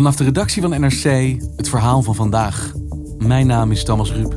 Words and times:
Vanaf 0.00 0.16
de 0.16 0.24
redactie 0.24 0.62
van 0.62 0.80
NRC 0.80 1.36
het 1.56 1.68
verhaal 1.68 2.02
van 2.02 2.14
vandaag. 2.14 2.72
Mijn 3.18 3.46
naam 3.46 3.70
is 3.70 3.84
Thomas 3.84 4.12
Ruip. 4.12 4.32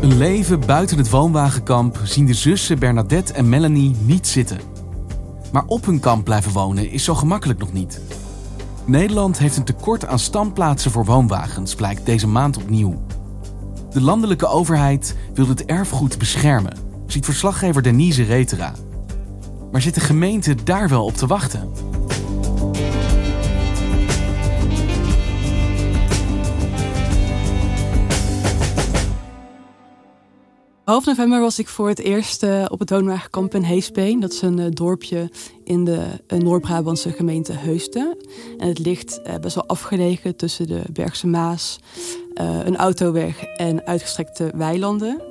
Een 0.00 0.16
leven 0.16 0.66
buiten 0.66 0.98
het 0.98 1.10
woonwagenkamp 1.10 2.00
zien 2.04 2.26
de 2.26 2.34
zussen 2.34 2.78
Bernadette 2.78 3.32
en 3.32 3.48
Melanie 3.48 3.96
niet 4.04 4.26
zitten. 4.26 4.60
Maar 5.52 5.64
op 5.66 5.86
hun 5.86 6.00
kamp 6.00 6.24
blijven 6.24 6.52
wonen 6.52 6.90
is 6.90 7.04
zo 7.04 7.14
gemakkelijk 7.14 7.58
nog 7.58 7.72
niet. 7.72 8.00
Nederland 8.84 9.38
heeft 9.38 9.56
een 9.56 9.64
tekort 9.64 10.06
aan 10.06 10.18
standplaatsen 10.18 10.90
voor 10.90 11.04
woonwagens, 11.04 11.74
blijkt 11.74 12.06
deze 12.06 12.26
maand 12.26 12.56
opnieuw. 12.56 12.98
De 13.92 14.00
landelijke 14.00 14.46
overheid 14.46 15.16
wil 15.34 15.48
het 15.48 15.64
erfgoed 15.64 16.18
beschermen, 16.18 16.76
ziet 17.06 17.24
verslaggever 17.24 17.82
Denise 17.82 18.22
Retera. 18.22 18.72
Maar 19.72 19.80
zit 19.80 19.94
de 19.94 20.00
gemeente 20.00 20.54
daar 20.64 20.88
wel 20.88 21.04
op 21.04 21.14
te 21.14 21.26
wachten? 21.26 21.68
Half 30.90 31.04
november 31.04 31.40
was 31.40 31.58
ik 31.58 31.68
voor 31.68 31.88
het 31.88 31.98
eerst 31.98 32.42
uh, 32.42 32.64
op 32.68 32.78
het 32.78 32.90
woonwagenkamp 32.90 33.54
in 33.54 33.62
Heespeen. 33.62 34.20
Dat 34.20 34.32
is 34.32 34.42
een 34.42 34.58
uh, 34.58 34.66
dorpje 34.70 35.30
in 35.64 35.84
de 35.84 36.06
uh, 36.28 36.38
Noord-Brabantse 36.38 37.12
gemeente 37.12 37.52
Heusden. 37.52 38.16
En 38.58 38.68
het 38.68 38.78
ligt 38.78 39.20
best 39.40 39.54
wel 39.54 39.66
afgelegen 39.66 40.36
tussen 40.36 40.66
de 40.66 40.82
Bergse 40.92 41.26
Maas, 41.26 41.78
een 42.64 42.76
autoweg 42.76 43.42
en 43.44 43.86
uitgestrekte 43.86 44.50
weilanden. 44.54 45.22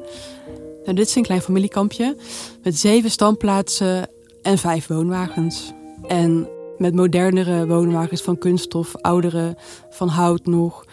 Dit 0.85 1.07
is 1.07 1.15
een 1.15 1.23
klein 1.23 1.41
familiekampje 1.41 2.17
met 2.63 2.77
zeven 2.77 3.11
standplaatsen 3.11 4.07
en 4.41 4.57
vijf 4.57 4.87
woonwagens. 4.87 5.73
En 6.07 6.47
met 6.77 6.95
modernere 6.95 7.67
woonwagens 7.67 8.21
van 8.21 8.37
kunststof, 8.37 8.95
oudere 8.95 9.57
van 9.89 10.07
hout 10.07 10.45
nog. 10.45 10.85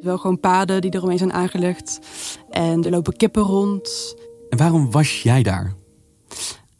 Wel 0.00 0.18
gewoon 0.18 0.40
paden 0.40 0.80
die 0.80 0.94
eromheen 0.94 1.18
zijn 1.18 1.32
aangelegd. 1.32 2.00
En 2.50 2.84
er 2.84 2.90
lopen 2.90 3.16
kippen 3.16 3.42
rond. 3.42 4.16
En 4.50 4.58
waarom 4.58 4.90
was 4.90 5.22
jij 5.22 5.42
daar? 5.42 5.74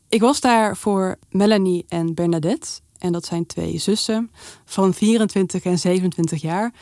Ik 0.08 0.20
was 0.20 0.40
daar 0.40 0.76
voor 0.76 1.16
Melanie 1.30 1.84
en 1.88 2.14
Bernadette. 2.14 2.68
En 2.98 3.12
dat 3.12 3.24
zijn 3.24 3.46
twee 3.46 3.78
zussen 3.78 4.30
van 4.64 4.94
24 4.94 5.64
en 5.64 5.78
27 5.78 6.40
jaar. 6.40 6.72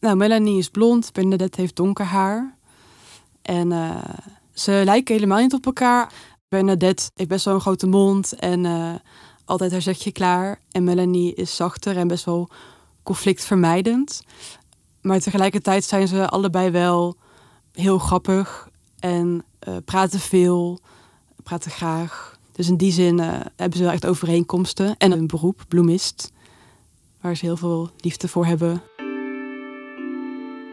Nou, 0.00 0.16
Melanie 0.16 0.58
is 0.58 0.68
blond, 0.68 1.12
Bernadette 1.12 1.60
heeft 1.60 1.76
donker 1.76 2.04
haar. 2.04 2.58
En 3.42 3.70
uh, 3.70 4.04
ze 4.52 4.82
lijken 4.84 5.14
helemaal 5.14 5.40
niet 5.40 5.54
op 5.54 5.66
elkaar. 5.66 6.12
Bernadette 6.48 7.10
heeft 7.14 7.28
best 7.28 7.44
wel 7.44 7.54
een 7.54 7.60
grote 7.60 7.86
mond 7.86 8.32
en 8.32 8.64
uh, 8.64 8.94
altijd 9.44 9.72
haar 9.72 9.82
zegje 9.82 10.12
klaar. 10.12 10.60
En 10.70 10.84
Melanie 10.84 11.34
is 11.34 11.56
zachter 11.56 11.96
en 11.96 12.08
best 12.08 12.24
wel 12.24 12.48
conflictvermijdend. 13.02 14.22
Maar 15.04 15.20
tegelijkertijd 15.20 15.84
zijn 15.84 16.08
ze 16.08 16.28
allebei 16.28 16.70
wel 16.70 17.16
heel 17.72 17.98
grappig 17.98 18.68
en 18.98 19.44
uh, 19.68 19.76
praten 19.84 20.20
veel, 20.20 20.80
praten 21.42 21.70
graag. 21.70 22.38
Dus 22.52 22.68
in 22.68 22.76
die 22.76 22.92
zin 22.92 23.18
uh, 23.18 23.26
hebben 23.56 23.78
ze 23.78 23.84
wel 23.84 23.92
echt 23.92 24.06
overeenkomsten. 24.06 24.96
En 24.96 25.12
een 25.12 25.26
beroep, 25.26 25.64
bloemist, 25.68 26.32
waar 27.20 27.36
ze 27.36 27.44
heel 27.44 27.56
veel 27.56 27.90
liefde 27.96 28.28
voor 28.28 28.46
hebben. 28.46 28.82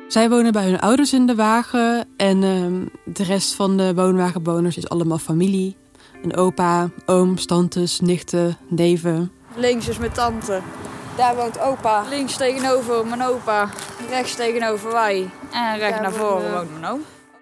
Zij 0.07 0.29
wonen 0.29 0.51
bij 0.51 0.65
hun 0.65 0.79
ouders 0.79 1.13
in 1.13 1.25
de 1.25 1.35
wagen 1.35 2.07
en 2.17 2.41
uh, 2.41 2.87
de 3.13 3.23
rest 3.23 3.53
van 3.53 3.77
de 3.77 3.93
woonwagenbewoners 3.95 4.77
is 4.77 4.89
allemaal 4.89 5.17
familie. 5.17 5.75
Een 6.23 6.35
opa, 6.35 6.89
ooms, 7.05 7.45
tantes, 7.45 7.99
nichten, 7.99 8.57
neven. 8.67 9.31
Links 9.55 9.87
is 9.87 9.97
mijn 9.97 10.11
tante. 10.11 10.61
Daar 11.21 11.35
woont 11.35 11.59
opa. 11.59 12.03
Links 12.09 12.37
tegenover 12.37 13.05
mijn 13.05 13.23
opa. 13.23 13.69
Rechts 14.09 14.35
tegenover 14.35 14.91
wij. 14.91 15.29
En 15.51 15.77
recht 15.77 15.91
Daar 15.91 16.01
naar 16.01 16.11
voren 16.11 16.53
woont 16.53 16.71
mijn 16.71 16.91
oom. 16.91 16.99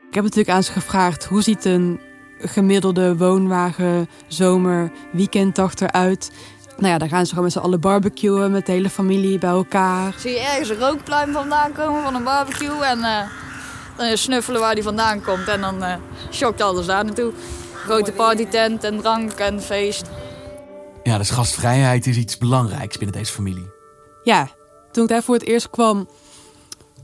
Ik 0.07 0.13
heb 0.13 0.23
natuurlijk 0.23 0.49
aan 0.49 0.63
ze 0.63 0.71
gevraagd 0.71 1.25
hoe 1.25 1.41
ziet 1.41 1.65
een 1.65 1.99
gemiddelde 2.39 3.17
woonwagen 3.17 4.09
zomer 4.27 4.91
weekenddag 5.11 5.73
eruit. 5.75 6.31
Nou 6.77 6.91
ja, 6.91 6.97
dan 6.97 7.09
gaan 7.09 7.23
ze 7.23 7.29
gewoon 7.29 7.43
met 7.43 7.53
z'n 7.53 7.59
allen 7.59 7.79
barbecuen 7.79 8.51
met 8.51 8.65
de 8.65 8.71
hele 8.71 8.89
familie 8.89 9.37
bij 9.37 9.49
elkaar. 9.49 10.13
Zie 10.17 10.31
je 10.31 10.39
ergens 10.39 10.69
een 10.69 10.79
rookpluim 10.79 11.31
vandaan 11.31 11.71
komen 11.71 12.03
van 12.03 12.15
een 12.15 12.23
barbecue 12.23 12.83
en 12.83 12.99
uh, 12.99 13.19
dan 13.97 14.17
snuffelen 14.17 14.61
waar 14.61 14.75
die 14.75 14.83
vandaan 14.83 15.21
komt 15.21 15.47
en 15.47 15.61
dan 15.61 15.83
uh, 15.83 15.93
shockt 16.31 16.61
alles 16.61 16.85
daar 16.85 17.05
naartoe. 17.05 17.31
Grote 17.73 18.11
partytent 18.11 18.83
en 18.83 19.01
drank 19.01 19.31
en 19.31 19.61
feest. 19.61 20.05
Ja, 21.09 21.17
dus 21.17 21.29
gastvrijheid 21.29 22.07
is 22.07 22.17
iets 22.17 22.37
belangrijks 22.37 22.97
binnen 22.97 23.17
deze 23.17 23.31
familie. 23.31 23.69
Ja, 24.23 24.49
toen 24.91 25.03
ik 25.03 25.09
daar 25.09 25.23
voor 25.23 25.35
het 25.35 25.45
eerst 25.45 25.69
kwam, 25.69 26.07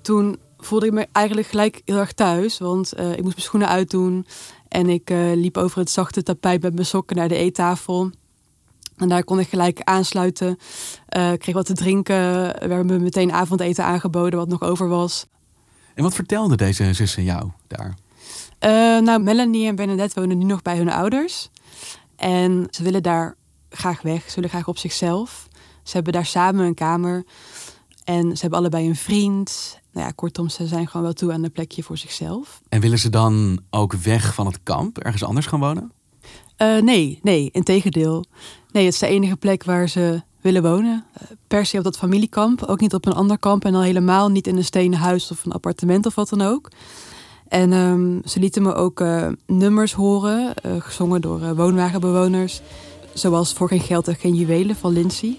toen 0.01 0.39
voelde 0.57 0.85
ik 0.85 0.91
me 0.91 1.07
eigenlijk 1.11 1.47
gelijk 1.47 1.81
heel 1.85 1.97
erg 1.97 2.13
thuis. 2.13 2.57
Want 2.57 2.93
uh, 2.99 3.11
ik 3.11 3.21
moest 3.21 3.35
mijn 3.35 3.47
schoenen 3.47 3.67
uitdoen 3.67 4.25
en 4.67 4.89
ik 4.89 5.09
uh, 5.09 5.35
liep 5.35 5.57
over 5.57 5.79
het 5.79 5.89
zachte 5.89 6.23
tapijt 6.23 6.61
met 6.61 6.73
mijn 6.73 6.85
sokken 6.85 7.15
naar 7.15 7.27
de 7.27 7.35
eettafel. 7.35 8.11
En 8.95 9.09
daar 9.09 9.23
kon 9.23 9.39
ik 9.39 9.49
gelijk 9.49 9.81
aansluiten. 9.83 10.57
Uh, 11.17 11.31
ik 11.31 11.39
kreeg 11.39 11.55
wat 11.55 11.65
te 11.65 11.73
drinken. 11.73 12.15
We 12.43 12.73
hebben 12.73 12.85
me 12.85 12.99
meteen 12.99 13.31
avondeten 13.31 13.85
aangeboden, 13.85 14.39
wat 14.39 14.47
nog 14.47 14.61
over 14.61 14.87
was. 14.87 15.27
En 15.93 16.03
wat 16.03 16.15
vertelden 16.15 16.57
deze 16.57 16.93
zussen 16.93 17.23
jou 17.23 17.51
daar? 17.67 17.95
nou, 19.01 19.23
Melanie 19.23 19.67
en 19.67 19.75
Bernadette 19.75 20.19
wonen 20.19 20.37
nu 20.37 20.45
nog 20.45 20.61
bij 20.61 20.77
hun 20.77 20.91
ouders. 20.91 21.49
En 22.15 22.67
ze 22.69 22.83
willen 22.83 23.03
daar 23.03 23.35
graag 23.75 24.01
weg. 24.01 24.29
Ze 24.29 24.35
willen 24.35 24.49
graag 24.49 24.67
op 24.67 24.77
zichzelf. 24.77 25.47
Ze 25.83 25.95
hebben 25.95 26.13
daar 26.13 26.25
samen 26.25 26.65
een 26.65 26.73
kamer. 26.73 27.25
En 28.03 28.35
ze 28.35 28.41
hebben 28.41 28.59
allebei 28.59 28.87
een 28.87 28.95
vriend. 28.95 29.79
Nou 29.93 30.07
ja, 30.07 30.13
kortom, 30.15 30.49
ze 30.49 30.67
zijn 30.67 30.87
gewoon 30.87 31.05
wel 31.05 31.13
toe 31.13 31.33
aan 31.33 31.43
een 31.43 31.51
plekje 31.51 31.83
voor 31.83 31.97
zichzelf. 31.97 32.61
En 32.69 32.81
willen 32.81 32.99
ze 32.99 33.09
dan 33.09 33.59
ook 33.69 33.93
weg 33.93 34.33
van 34.33 34.45
het 34.45 34.59
kamp, 34.63 34.97
ergens 34.97 35.23
anders 35.23 35.45
gaan 35.45 35.59
wonen? 35.59 35.91
Uh, 36.57 36.81
nee, 36.81 37.19
nee, 37.21 37.49
integendeel. 37.51 38.25
Nee, 38.71 38.85
het 38.85 38.93
is 38.93 38.99
de 38.99 39.07
enige 39.07 39.35
plek 39.35 39.63
waar 39.63 39.89
ze 39.89 40.21
willen 40.41 40.61
wonen. 40.61 41.05
Uh, 41.21 41.27
per 41.47 41.65
se 41.65 41.77
op 41.77 41.83
dat 41.83 41.97
familiekamp, 41.97 42.63
ook 42.63 42.79
niet 42.79 42.93
op 42.93 43.05
een 43.05 43.13
ander 43.13 43.37
kamp 43.37 43.65
en 43.65 43.75
al 43.75 43.81
helemaal 43.81 44.29
niet 44.29 44.47
in 44.47 44.57
een 44.57 44.63
stenen 44.63 44.99
huis 44.99 45.31
of 45.31 45.45
een 45.45 45.51
appartement 45.51 46.05
of 46.05 46.15
wat 46.15 46.29
dan 46.29 46.41
ook. 46.41 46.71
En 47.47 47.71
um, 47.71 48.21
ze 48.25 48.39
lieten 48.39 48.63
me 48.63 48.73
ook 48.73 48.99
uh, 48.99 49.27
nummers 49.45 49.93
horen, 49.93 50.53
gezongen 50.79 51.21
door 51.21 51.55
woonwagenbewoners. 51.55 52.61
Zoals 53.15 53.53
Voor 53.53 53.67
geen 53.67 53.79
geld 53.79 54.07
en 54.07 54.15
geen 54.15 54.33
juwelen 54.35 54.75
van 54.75 54.93
Lindsay. 54.93 55.37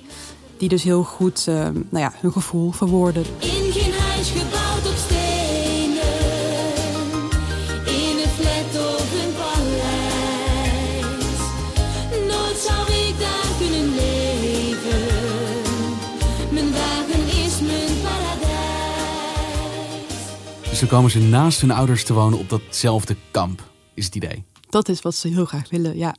Die 0.58 0.69
dus 0.69 0.82
heel 0.82 1.02
goed 1.02 1.46
nou 1.46 1.84
ja, 1.90 2.12
hun 2.20 2.32
gevoel 2.32 2.70
verwoorden. 2.70 3.25
In 3.38 3.73
geen 3.73 3.93
huis 3.93 4.31
gebouwd 4.31 4.87
op 4.87 4.94
stenen. 5.06 5.94
In 7.87 8.19
een 8.23 8.28
flat 8.28 8.84
of 8.94 9.12
een 9.25 9.32
paleis. 9.34 9.84
Nooit 12.28 12.58
zou 12.58 12.93
ik 12.93 13.14
daar 13.19 13.49
kunnen 13.58 13.94
leven. 13.94 15.05
Mijn 16.50 16.73
wagen 16.73 17.44
is 17.44 17.61
mijn 17.61 18.00
paradijs. 18.02 19.49
Dus 20.69 20.78
dan 20.78 20.88
komen 20.88 21.11
ze 21.11 21.19
naast 21.19 21.61
hun 21.61 21.70
ouders 21.70 22.05
te 22.05 22.12
wonen 22.12 22.38
op 22.38 22.49
datzelfde 22.49 23.17
kamp, 23.31 23.62
is 23.94 24.05
het 24.05 24.14
idee. 24.14 24.44
Dat 24.69 24.88
is 24.88 25.02
wat 25.02 25.14
ze 25.14 25.28
heel 25.28 25.44
graag 25.44 25.70
willen, 25.70 25.96
ja. 25.96 26.14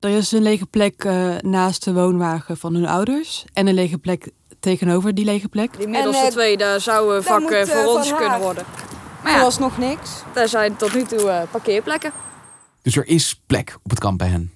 Er 0.00 0.10
is 0.10 0.32
een 0.32 0.42
lege 0.42 0.66
plek 0.66 1.04
eh, 1.04 1.36
naast 1.40 1.84
de 1.84 1.92
woonwagen 1.92 2.56
van 2.56 2.74
hun 2.74 2.86
ouders. 2.86 3.44
En 3.52 3.66
een 3.66 3.74
lege 3.74 3.98
plek 3.98 4.30
tegenover 4.60 5.14
die 5.14 5.24
lege 5.24 5.48
plek. 5.48 5.78
Die 5.78 5.88
middelste 5.88 6.20
En, 6.22 6.26
eh, 6.26 6.32
twee, 6.32 6.56
daar 6.56 6.80
zouden 6.80 7.24
vakken 7.24 7.58
moet, 7.58 7.68
eh, 7.68 7.74
voor 7.76 7.96
ons 7.96 8.08
kunnen 8.08 8.28
haar. 8.28 8.40
worden. 8.40 8.64
Maar 9.22 9.30
ja, 9.32 9.38
Vooralsnog 9.38 9.78
niks. 9.78 10.10
daar 10.34 10.48
zijn 10.48 10.76
tot 10.76 10.94
nu 10.94 11.04
toe 11.04 11.28
eh, 11.28 11.42
parkeerplekken. 11.50 12.12
Dus 12.82 12.96
er 12.96 13.06
is 13.06 13.40
plek 13.46 13.78
op 13.82 13.90
het 13.90 13.98
kamp 14.00 14.18
bij 14.18 14.28
hen. 14.28 14.52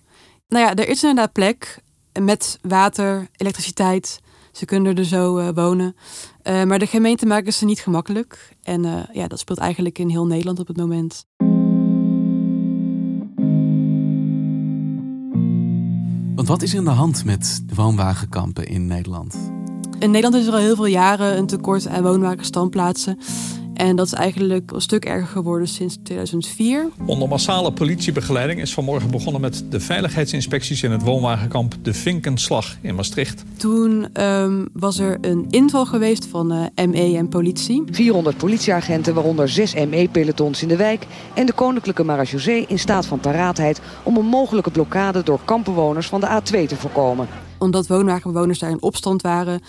Nou 0.49 0.65
ja, 0.65 0.75
er 0.75 0.89
is 0.89 1.03
inderdaad 1.03 1.33
plek 1.33 1.79
met 2.21 2.59
water, 2.63 3.29
elektriciteit. 3.37 4.21
Ze 4.53 4.65
kunnen 4.65 4.97
er 4.97 5.05
zo 5.05 5.39
eh, 5.39 5.49
wonen. 5.55 5.97
Eh, 6.43 6.63
maar 6.63 6.79
de 6.79 6.87
gemeente 6.87 7.27
maakt 7.27 7.55
ze 7.55 7.65
niet 7.65 7.81
gemakkelijk. 7.81 8.57
En 8.63 8.85
eh, 8.85 9.03
ja, 9.13 9.27
dat 9.27 9.39
speelt 9.39 9.59
eigenlijk 9.59 9.99
in 9.99 10.09
heel 10.09 10.27
Nederland 10.27 10.59
op 10.59 10.67
het 10.67 10.77
moment. 10.77 11.25
Want 16.41 16.53
wat 16.53 16.63
is 16.63 16.73
er 16.73 16.79
aan 16.79 16.85
de 16.85 16.91
hand 16.91 17.25
met 17.25 17.63
de 17.67 17.75
woonwagenkampen 17.75 18.67
in 18.67 18.87
Nederland? 18.87 19.37
In 19.99 20.11
Nederland 20.11 20.35
is 20.35 20.47
er 20.47 20.53
al 20.53 20.59
heel 20.59 20.77
veel 20.77 20.87
jaren 20.87 21.39
een 21.39 21.47
tekort 21.47 21.89
aan 21.89 22.03
woonwagenstandplaatsen. 22.03 23.19
En 23.81 23.97
dat 23.97 24.07
is 24.07 24.13
eigenlijk 24.13 24.71
een 24.71 24.81
stuk 24.81 25.05
erger 25.05 25.27
geworden 25.27 25.69
sinds 25.69 25.97
2004. 26.03 26.89
Onder 27.07 27.29
massale 27.29 27.73
politiebegeleiding 27.73 28.61
is 28.61 28.75
vanmorgen 28.75 29.11
begonnen 29.11 29.41
met 29.41 29.65
de 29.71 29.81
veiligheidsinspecties 29.81 30.83
in 30.83 30.91
het 30.91 31.03
woonwagenkamp 31.03 31.75
De 31.83 31.95
Vinkenslag 31.95 32.77
in 32.81 32.95
Maastricht. 32.95 33.45
Toen 33.57 34.09
ehm, 34.13 34.65
was 34.73 34.99
er 34.99 35.19
een 35.21 35.47
inval 35.51 35.87
geweest 35.87 36.27
van 36.27 36.53
eh, 36.53 36.87
ME 36.87 37.17
en 37.17 37.29
politie. 37.29 37.83
400 37.91 38.37
politieagenten, 38.37 39.15
waaronder 39.15 39.49
6 39.49 39.75
ME-pelotons 39.75 40.63
in 40.63 40.69
de 40.69 40.77
wijk... 40.77 41.07
en 41.35 41.47
de 41.47 41.53
Koninklijke 41.53 42.05
Marechaussee 42.05 42.65
in 42.69 42.79
staat 42.79 43.07
van 43.07 43.21
paraatheid... 43.21 43.81
om 44.03 44.17
een 44.17 44.27
mogelijke 44.27 44.71
blokkade 44.71 45.23
door 45.23 45.41
kampbewoners 45.45 46.07
van 46.07 46.21
de 46.21 46.41
A2 46.41 46.67
te 46.67 46.77
voorkomen. 46.77 47.29
Omdat 47.59 47.87
woonwagenbewoners 47.87 48.59
daar 48.59 48.71
in 48.71 48.83
opstand 48.83 49.23
waren. 49.23 49.61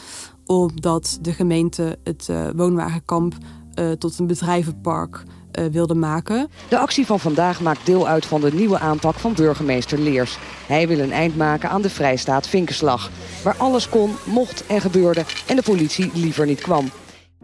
Omdat 0.45 1.17
de 1.21 1.33
gemeente 1.33 1.97
het 2.03 2.27
eh, 2.29 2.47
woonwagenkamp 2.55 3.35
eh, 3.73 3.91
tot 3.91 4.19
een 4.19 4.27
bedrijvenpark 4.27 5.23
eh, 5.51 5.65
wilde 5.65 5.95
maken. 5.95 6.49
De 6.69 6.77
actie 6.77 7.05
van 7.05 7.19
vandaag 7.19 7.61
maakt 7.61 7.85
deel 7.85 8.07
uit 8.07 8.25
van 8.25 8.41
de 8.41 8.53
nieuwe 8.53 8.79
aanpak 8.79 9.15
van 9.15 9.33
burgemeester 9.33 9.99
Leers. 9.99 10.37
Hij 10.67 10.87
wil 10.87 10.99
een 10.99 11.11
eind 11.11 11.37
maken 11.37 11.69
aan 11.69 11.81
de 11.81 11.89
vrijstaat 11.89 12.47
Vinkenslag... 12.47 13.09
waar 13.43 13.55
alles 13.57 13.89
kon, 13.89 14.11
mocht 14.25 14.65
en 14.65 14.81
gebeurde 14.81 15.23
en 15.47 15.55
de 15.55 15.63
politie 15.63 16.11
liever 16.13 16.45
niet 16.45 16.61
kwam. 16.61 16.89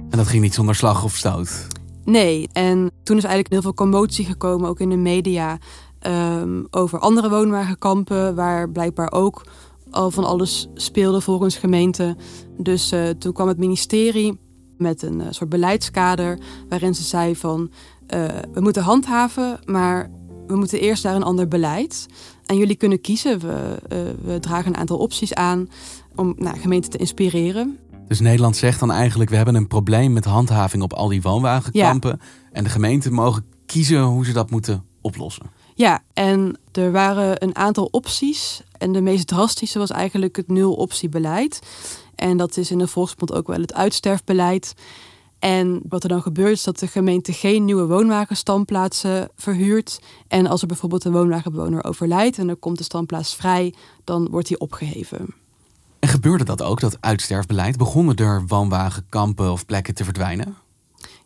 En 0.10 0.18
dat 0.18 0.28
ging 0.28 0.42
niet 0.42 0.54
zonder 0.54 0.76
slag 0.76 1.04
of 1.04 1.16
stoot. 1.16 1.68
Nee, 2.06 2.50
en 2.54 2.92
toen 3.04 3.18
is 3.18 3.24
eigenlijk 3.24 3.54
heel 3.54 3.62
veel 3.62 3.74
commotie 3.74 4.26
gekomen, 4.26 4.70
ook 4.70 4.80
in 4.80 4.90
de 4.90 4.96
media, 4.96 5.58
ehm, 6.00 6.64
over 6.72 7.00
andere 7.00 7.30
woonwagenkampen, 7.30 8.36
waar 8.36 8.70
blijkbaar 8.70 9.12
ook 9.12 9.44
al 9.92 10.12
van 10.12 10.24
alles 10.24 10.68
speelde 10.74 11.22
volgens 11.22 11.58
gemeente. 11.58 12.16
Dus 12.58 12.92
eh, 12.92 13.10
toen 13.10 13.34
kwam 13.34 13.48
het 13.48 13.58
ministerie 13.58 14.40
met 14.78 15.02
een 15.02 15.22
eh, 15.22 15.28
soort 15.30 15.50
beleidskader, 15.50 16.40
waarin 16.70 16.96
ze 16.96 17.04
zei 17.04 17.36
van, 17.36 17.72
eh, 18.08 18.26
we 18.54 18.62
moeten 18.62 18.84
handhaven, 18.84 19.60
maar 19.66 20.10
we 20.48 20.56
moeten 20.56 20.80
eerst 20.80 21.04
naar 21.04 21.16
een 21.16 21.24
ander 21.24 21.48
beleid. 21.48 22.06
En 22.46 22.58
jullie 22.58 22.76
kunnen 22.76 23.02
kiezen. 23.02 23.40
We, 23.40 23.80
eh, 23.88 23.98
we 24.24 24.40
dragen 24.40 24.74
een 24.74 24.80
aantal 24.80 24.98
opties 24.98 25.34
aan 25.34 25.70
om 26.16 26.34
nou, 26.38 26.58
gemeenten 26.58 26.92
te 26.92 26.98
inspireren. 26.98 27.78
Dus 28.08 28.20
Nederland 28.20 28.56
zegt 28.56 28.80
dan 28.80 28.92
eigenlijk, 28.92 29.30
we 29.30 29.36
hebben 29.36 29.56
een 29.56 29.68
probleem 29.68 30.14
met 30.14 30.26
handhaving 30.26 30.84
op 30.84 30.94
al 30.94 31.08
die 31.08 31.22
woonwagenkampen. 31.22 32.20
En 32.52 32.64
de 32.64 32.70
gemeenten 32.70 33.14
mogen 33.14 33.46
kiezen 33.66 34.02
hoe 34.02 34.26
ze 34.26 34.34
dat 34.34 34.50
moeten 34.50 34.84
oplossen. 35.02 35.46
Ja, 35.76 36.04
en 36.14 36.60
er 36.72 36.92
waren 36.92 37.44
een 37.44 37.56
aantal 37.56 37.86
opties. 37.92 38.62
En 38.78 38.92
de 38.92 39.02
meest 39.02 39.28
drastische 39.28 39.80
was 39.80 39.92
eigenlijk 39.92 40.36
het 40.36 40.48
nul-optiebeleid. 40.48 41.60
En 42.18 42.38
dat 42.38 42.58
is 42.58 42.72
in 42.72 42.78
de 42.78 42.88
Volksmond 42.88 43.34
ook 43.34 43.48
wel 43.48 43.62
het 43.62 43.74
uitsterfbeleid. 43.74 44.74
En 45.40 45.82
wat 45.90 46.04
er 46.04 46.10
dan 46.10 46.22
gebeurt 46.22 46.52
is 46.52 46.64
dat 46.64 46.80
de 46.80 46.88
gemeente 46.88 47.34
geen 47.34 47.66
nieuwe 47.66 47.86
woonwagenstandplaatsen 47.86 49.30
verhuurt. 49.36 50.00
En 50.28 50.48
als 50.48 50.62
er 50.62 50.68
bijvoorbeeld 50.68 51.06
een 51.06 51.12
woonwagenbewoner 51.12 51.84
overlijdt 51.84 52.38
en 52.38 52.50
er 52.50 52.56
komt 52.56 52.78
de 52.78 52.84
standplaats 52.84 53.36
vrij, 53.36 53.74
dan 54.04 54.30
wordt 54.30 54.48
die 54.48 54.60
opgeheven. 54.60 55.36
En 56.00 56.10
gebeurde 56.10 56.44
dat 56.44 56.62
ook, 56.62 56.80
dat 56.80 56.98
uitsterfbeleid? 57.00 57.78
Begonnen 57.78 58.16
er 58.16 58.44
woonwagenkampen 58.48 59.52
of 59.52 59.66
plekken 59.66 59.94
te 59.94 60.04
verdwijnen? 60.04 60.56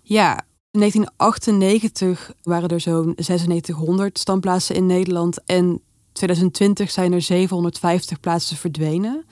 Ja, 0.02 0.46
in 0.72 0.80
1998 0.80 2.34
waren 2.44 2.70
er 2.70 2.82
zo'n 2.82 3.14
9600 3.16 4.20
standplaatsen 4.20 4.76
in 4.76 4.86
Nederland. 4.86 5.44
En 5.46 5.82
2020 6.12 6.92
zijn 6.92 7.14
er 7.14 7.22
750 7.22 8.20
plaatsen 8.20 8.58
verdwenen. 8.58 9.26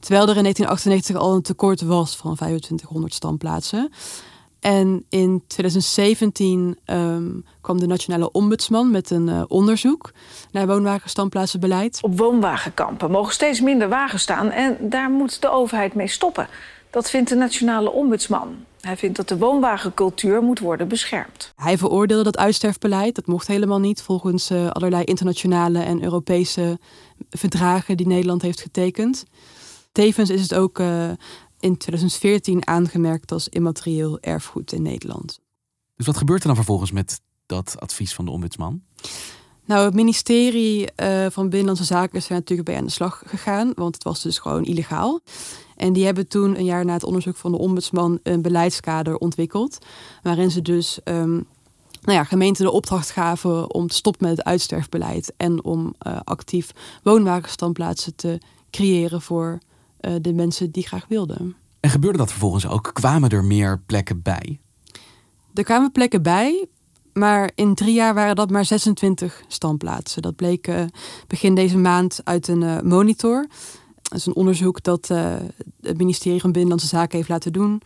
Terwijl 0.00 0.28
er 0.28 0.36
in 0.36 0.42
1998 0.42 1.16
al 1.16 1.34
een 1.34 1.42
tekort 1.42 1.80
was 1.80 2.16
van 2.16 2.34
2500 2.34 3.14
standplaatsen. 3.14 3.92
En 4.60 5.04
in 5.08 5.42
2017 5.46 6.78
ehm, 6.84 7.30
kwam 7.60 7.78
de 7.78 7.86
Nationale 7.86 8.32
Ombudsman 8.32 8.90
met 8.90 9.10
een 9.10 9.28
eh, 9.28 9.42
onderzoek 9.48 10.12
naar 10.50 10.66
woonwagenstandplaatsenbeleid. 10.66 11.98
Op 12.02 12.18
woonwagenkampen 12.18 13.10
mogen 13.10 13.32
steeds 13.32 13.60
minder 13.60 13.88
wagens 13.88 14.22
staan 14.22 14.50
en 14.50 14.76
daar 14.80 15.10
moet 15.10 15.40
de 15.40 15.50
overheid 15.50 15.94
mee 15.94 16.08
stoppen. 16.08 16.48
Dat 16.90 17.10
vindt 17.10 17.28
de 17.28 17.34
Nationale 17.34 17.90
Ombudsman. 17.90 18.64
Hij 18.80 18.96
vindt 18.96 19.16
dat 19.16 19.28
de 19.28 19.38
woonwagencultuur 19.38 20.42
moet 20.42 20.58
worden 20.58 20.88
beschermd. 20.88 21.52
Hij 21.56 21.78
veroordeelde 21.78 22.24
dat 22.24 22.38
uitsterfbeleid. 22.38 23.14
Dat 23.14 23.26
mocht 23.26 23.46
helemaal 23.46 23.80
niet 23.80 24.02
volgens 24.02 24.50
eh, 24.50 24.70
allerlei 24.70 25.04
internationale 25.04 25.82
en 25.82 26.02
Europese 26.02 26.78
verdragen 27.30 27.96
die 27.96 28.06
Nederland 28.06 28.42
heeft 28.42 28.60
getekend. 28.60 29.24
Tevens 29.92 30.30
is 30.30 30.42
het 30.42 30.54
ook 30.54 30.78
eh, 30.78 31.10
in 31.60 31.76
2014 31.76 32.66
aangemerkt 32.66 33.32
als 33.32 33.48
immaterieel 33.48 34.20
erfgoed 34.20 34.72
in 34.72 34.82
Nederland. 34.82 35.40
Dus 35.96 36.06
wat 36.06 36.16
gebeurt 36.16 36.40
er 36.40 36.46
dan 36.46 36.56
vervolgens 36.56 36.92
met 36.92 37.20
dat 37.46 37.76
advies 37.80 38.14
van 38.14 38.24
de 38.24 38.30
ombudsman? 38.30 38.82
Nou, 39.64 39.84
het 39.84 39.94
ministerie 39.94 40.92
eh, 40.92 41.26
van 41.30 41.48
Binnenlandse 41.48 41.84
Zaken 41.84 42.18
is 42.18 42.28
er 42.28 42.34
natuurlijk 42.34 42.68
bij 42.68 42.78
aan 42.78 42.84
de 42.84 42.90
slag 42.90 43.22
gegaan, 43.26 43.72
want 43.74 43.94
het 43.94 44.04
was 44.04 44.22
dus 44.22 44.38
gewoon 44.38 44.64
illegaal. 44.64 45.20
En 45.76 45.92
die 45.92 46.04
hebben 46.04 46.28
toen, 46.28 46.58
een 46.58 46.64
jaar 46.64 46.84
na 46.84 46.92
het 46.92 47.04
onderzoek 47.04 47.36
van 47.36 47.52
de 47.52 47.58
ombudsman, 47.58 48.18
een 48.22 48.42
beleidskader 48.42 49.16
ontwikkeld. 49.16 49.78
Waarin 50.22 50.50
ze 50.50 50.62
dus 50.62 51.02
ehm, 51.02 51.32
nou 52.00 52.18
ja, 52.18 52.24
gemeenten 52.24 52.64
de 52.64 52.70
opdracht 52.70 53.10
gaven 53.10 53.74
om 53.74 53.86
te 53.86 53.94
stoppen 53.94 54.28
met 54.28 54.36
het 54.36 54.46
uitsterfbeleid. 54.46 55.32
En 55.36 55.64
om 55.64 55.94
eh, 55.98 56.18
actief 56.24 56.70
woonwagenstandplaatsen 57.02 58.14
te 58.14 58.38
creëren 58.70 59.22
voor 59.22 59.58
eh, 60.00 60.14
de 60.20 60.32
mensen 60.32 60.70
die 60.70 60.86
graag 60.86 61.06
wilden. 61.08 61.56
En 61.80 61.90
gebeurde 61.90 62.18
dat 62.18 62.30
vervolgens 62.30 62.66
ook? 62.66 62.90
Kwamen 62.92 63.30
er 63.30 63.44
meer 63.44 63.80
plekken 63.86 64.22
bij? 64.22 64.60
Er 65.54 65.64
kwamen 65.64 65.92
plekken 65.92 66.22
bij, 66.22 66.66
maar 67.12 67.50
in 67.54 67.74
drie 67.74 67.94
jaar 67.94 68.14
waren 68.14 68.36
dat 68.36 68.50
maar 68.50 68.64
26 68.64 69.42
standplaatsen. 69.48 70.22
Dat 70.22 70.36
bleek 70.36 70.66
eh, 70.66 70.84
begin 71.26 71.54
deze 71.54 71.78
maand 71.78 72.20
uit 72.24 72.48
een 72.48 72.62
eh, 72.62 72.80
monitor. 72.80 73.46
Dat 74.02 74.18
is 74.18 74.26
een 74.26 74.34
onderzoek 74.34 74.82
dat 74.82 75.08
het 75.80 75.98
ministerie 75.98 76.40
van 76.40 76.52
Binnenlandse 76.52 76.86
Zaken 76.86 77.16
heeft 77.16 77.28
laten 77.28 77.52
doen. 77.52 77.82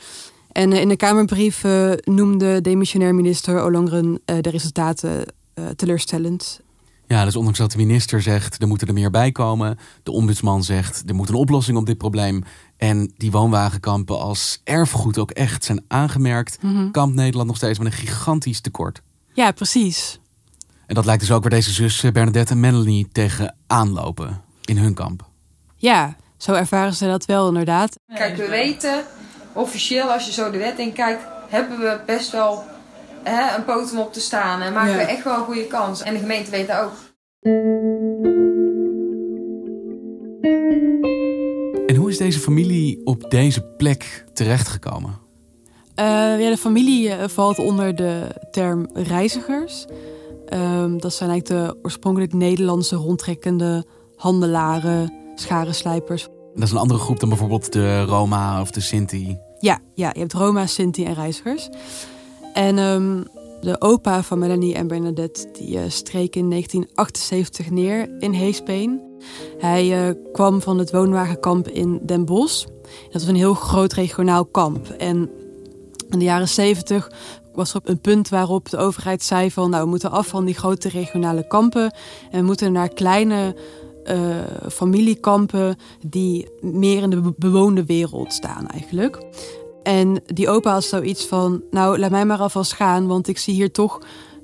En 0.52 0.72
in 0.72 0.88
de 0.88 0.96
Kamerbrief 0.96 1.64
noemde 2.04 2.60
demissionair 2.60 3.14
minister 3.14 3.60
Olongren 3.60 4.20
de 4.24 4.50
resultaten 4.50 5.24
teleurstellend. 5.76 6.60
Ja, 7.06 7.24
dus 7.24 7.36
ondanks 7.36 7.58
dat 7.58 7.70
de 7.70 7.76
minister 7.76 8.22
zegt, 8.22 8.62
er 8.62 8.68
moeten 8.68 8.88
er 8.88 8.94
meer 8.94 9.10
bij 9.10 9.32
komen. 9.32 9.78
De 10.02 10.10
ombudsman 10.10 10.64
zegt, 10.64 11.02
er 11.06 11.14
moet 11.14 11.28
een 11.28 11.34
oplossing 11.34 11.78
op 11.78 11.86
dit 11.86 11.98
probleem. 11.98 12.44
En 12.76 13.12
die 13.16 13.30
woonwagenkampen 13.30 14.18
als 14.18 14.60
erfgoed 14.64 15.18
ook 15.18 15.30
echt 15.30 15.64
zijn 15.64 15.84
aangemerkt. 15.88 16.58
Kampt 16.90 17.14
Nederland 17.14 17.48
nog 17.48 17.56
steeds 17.56 17.78
met 17.78 17.86
een 17.86 17.98
gigantisch 17.98 18.60
tekort. 18.60 19.02
Ja, 19.32 19.52
precies. 19.52 20.20
En 20.86 20.94
dat 20.94 21.04
lijkt 21.04 21.20
dus 21.20 21.30
ook 21.30 21.42
waar 21.42 21.50
deze 21.50 21.72
zussen 21.72 22.12
Bernadette 22.12 22.52
en 22.52 22.60
Melanie 22.60 23.08
tegen 23.12 23.56
aanlopen 23.66 24.42
in 24.64 24.78
hun 24.78 24.94
kamp. 24.94 25.28
Ja, 25.76 26.16
zo 26.36 26.52
ervaren 26.52 26.94
ze 26.94 27.06
dat 27.06 27.24
wel 27.24 27.48
inderdaad. 27.48 27.98
Kijk, 28.14 28.36
we 28.36 28.48
weten, 28.48 29.04
officieel 29.52 30.12
als 30.12 30.26
je 30.26 30.32
zo 30.32 30.50
de 30.50 30.58
wet 30.58 30.78
in 30.78 30.92
kijkt, 30.92 31.22
hebben 31.48 31.78
we 31.78 32.00
best 32.06 32.32
wel 32.32 32.64
hè, 33.24 33.56
een 33.56 33.64
poot 33.64 33.92
om 33.92 33.98
op 33.98 34.12
te 34.12 34.20
staan. 34.20 34.60
En 34.60 34.72
maken 34.72 34.90
Ja. 34.92 34.96
we 34.96 35.02
echt 35.02 35.24
wel 35.24 35.34
een 35.36 35.44
goede 35.44 35.66
kans. 35.66 36.02
En 36.02 36.12
de 36.14 36.20
gemeente 36.20 36.50
weet 36.50 36.66
dat 36.68 36.78
ook. 36.78 36.92
En 41.86 41.96
hoe 41.96 42.10
is 42.10 42.18
deze 42.18 42.38
familie 42.40 43.00
op 43.04 43.30
deze 43.30 43.62
plek 43.76 44.24
terechtgekomen? 44.32 45.18
Eh, 45.94 46.04
ja, 46.40 46.50
de 46.50 46.56
familie 46.56 47.10
eh, 47.10 47.28
valt 47.28 47.58
onder 47.58 47.94
de 47.94 48.26
term 48.50 48.88
reizigers. 48.92 49.84
Ehm, 50.46 50.96
dat 50.98 51.14
zijn 51.14 51.30
eigenlijk 51.30 51.66
de 51.72 51.78
oorspronkelijk 51.82 52.32
Nederlandse 52.32 52.96
rondtrekkende 52.96 53.84
handelaren, 54.16 55.12
scharenslijpers. 55.34 56.28
Dat 56.54 56.62
is 56.62 56.70
een 56.70 56.78
andere 56.78 56.98
groep 57.00 57.20
dan 57.20 57.28
bijvoorbeeld 57.28 57.72
de 57.72 58.02
Roma 58.02 58.60
of 58.60 58.70
de 58.70 58.80
Sinti. 58.80 59.38
Ja, 59.58 59.78
ja, 59.94 60.10
je 60.12 60.18
hebt 60.18 60.32
Roma, 60.32 60.66
Sinti 60.66 61.04
en 61.04 61.14
reizigers. 61.14 61.68
En 62.54 62.78
ehm, 62.78 63.22
de 63.60 63.80
opa 63.80 64.22
van 64.22 64.38
Melanie 64.38 64.74
en 64.74 64.86
Bernadette 64.86 65.48
die, 65.52 65.78
eh, 65.78 65.84
streek 65.88 66.36
in 66.36 66.48
1978 66.48 67.70
neer 67.70 68.08
in 68.18 68.32
Heesbeen. 68.32 69.00
Hij 69.58 70.08
eh, 70.08 70.14
kwam 70.32 70.60
van 70.60 70.78
het 70.78 70.90
woonwagenkamp 70.90 71.68
in 71.68 72.00
Den 72.02 72.24
Bosch. 72.24 72.66
Dat 72.84 73.12
was 73.12 73.26
een 73.26 73.36
heel 73.36 73.54
groot 73.54 73.92
regionaal 73.92 74.44
kamp. 74.44 74.88
En 74.88 75.30
in 76.10 76.18
de 76.18 76.24
jaren 76.24 76.48
70 76.48 77.10
was 77.54 77.70
er 77.70 77.76
op 77.76 77.88
een 77.88 78.00
punt 78.00 78.28
waarop 78.28 78.70
de 78.70 78.76
overheid 78.76 79.22
zei 79.22 79.50
van... 79.50 79.70
nou, 79.70 79.82
we 79.82 79.88
moeten 79.88 80.10
af 80.10 80.26
van 80.26 80.44
die 80.44 80.54
grote 80.54 80.88
regionale 80.88 81.46
kampen... 81.46 81.94
en 82.30 82.40
we 82.40 82.46
moeten 82.46 82.72
naar 82.72 82.88
kleine 82.88 83.56
eh, 84.04 84.18
familiekampen... 84.70 85.76
die 86.06 86.48
meer 86.60 87.02
in 87.02 87.10
de 87.10 87.20
be- 87.20 87.34
bewoonde 87.36 87.84
wereld 87.84 88.32
staan 88.32 88.66
eigenlijk. 88.66 89.18
En 89.84 90.22
die 90.26 90.48
opa 90.48 90.72
had 90.72 90.84
zoiets 90.84 91.26
van... 91.26 91.62
nou, 91.70 91.98
laat 91.98 92.10
mij 92.10 92.24
maar 92.24 92.38
alvast 92.38 92.72
gaan... 92.72 93.06
want 93.06 93.28
ik 93.28 93.38
zie 93.38 93.54
hier 93.54 93.70
toch 93.70 94.00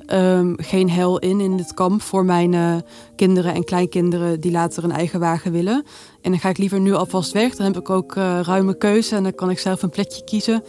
ehm, 0.07 0.55
geen 0.57 0.91
hel 0.91 1.19
in, 1.19 1.41
in 1.41 1.59
het 1.59 1.75
kamp... 1.75 2.03
voor 2.03 2.25
mijn 2.25 2.55
eh, 2.55 2.77
kinderen 3.17 3.55
en 3.55 3.65
kleinkinderen 3.65 4.41
die 4.41 4.51
later 4.51 4.85
een 4.85 4.93
eigen 4.93 5.21
wagen 5.21 5.53
willen. 5.53 5.85
En 6.23 6.31
dan 6.31 6.41
ga 6.41 6.49
ik 6.49 6.59
liever 6.59 6.81
nu 6.81 6.95
alvast 6.95 7.33
weg. 7.33 7.57
Dan 7.57 7.67
heb 7.67 7.77
ik 7.77 7.91
ook 7.91 8.17
eh, 8.17 8.41
ruime 8.43 8.77
keuze 8.77 9.17
en 9.17 9.23
dan 9.23 9.35
kan 9.35 9.51
ik 9.51 9.59
zelf 9.59 9.83
een 9.83 9.91
plekje 9.91 10.25
kiezen... 10.25 10.63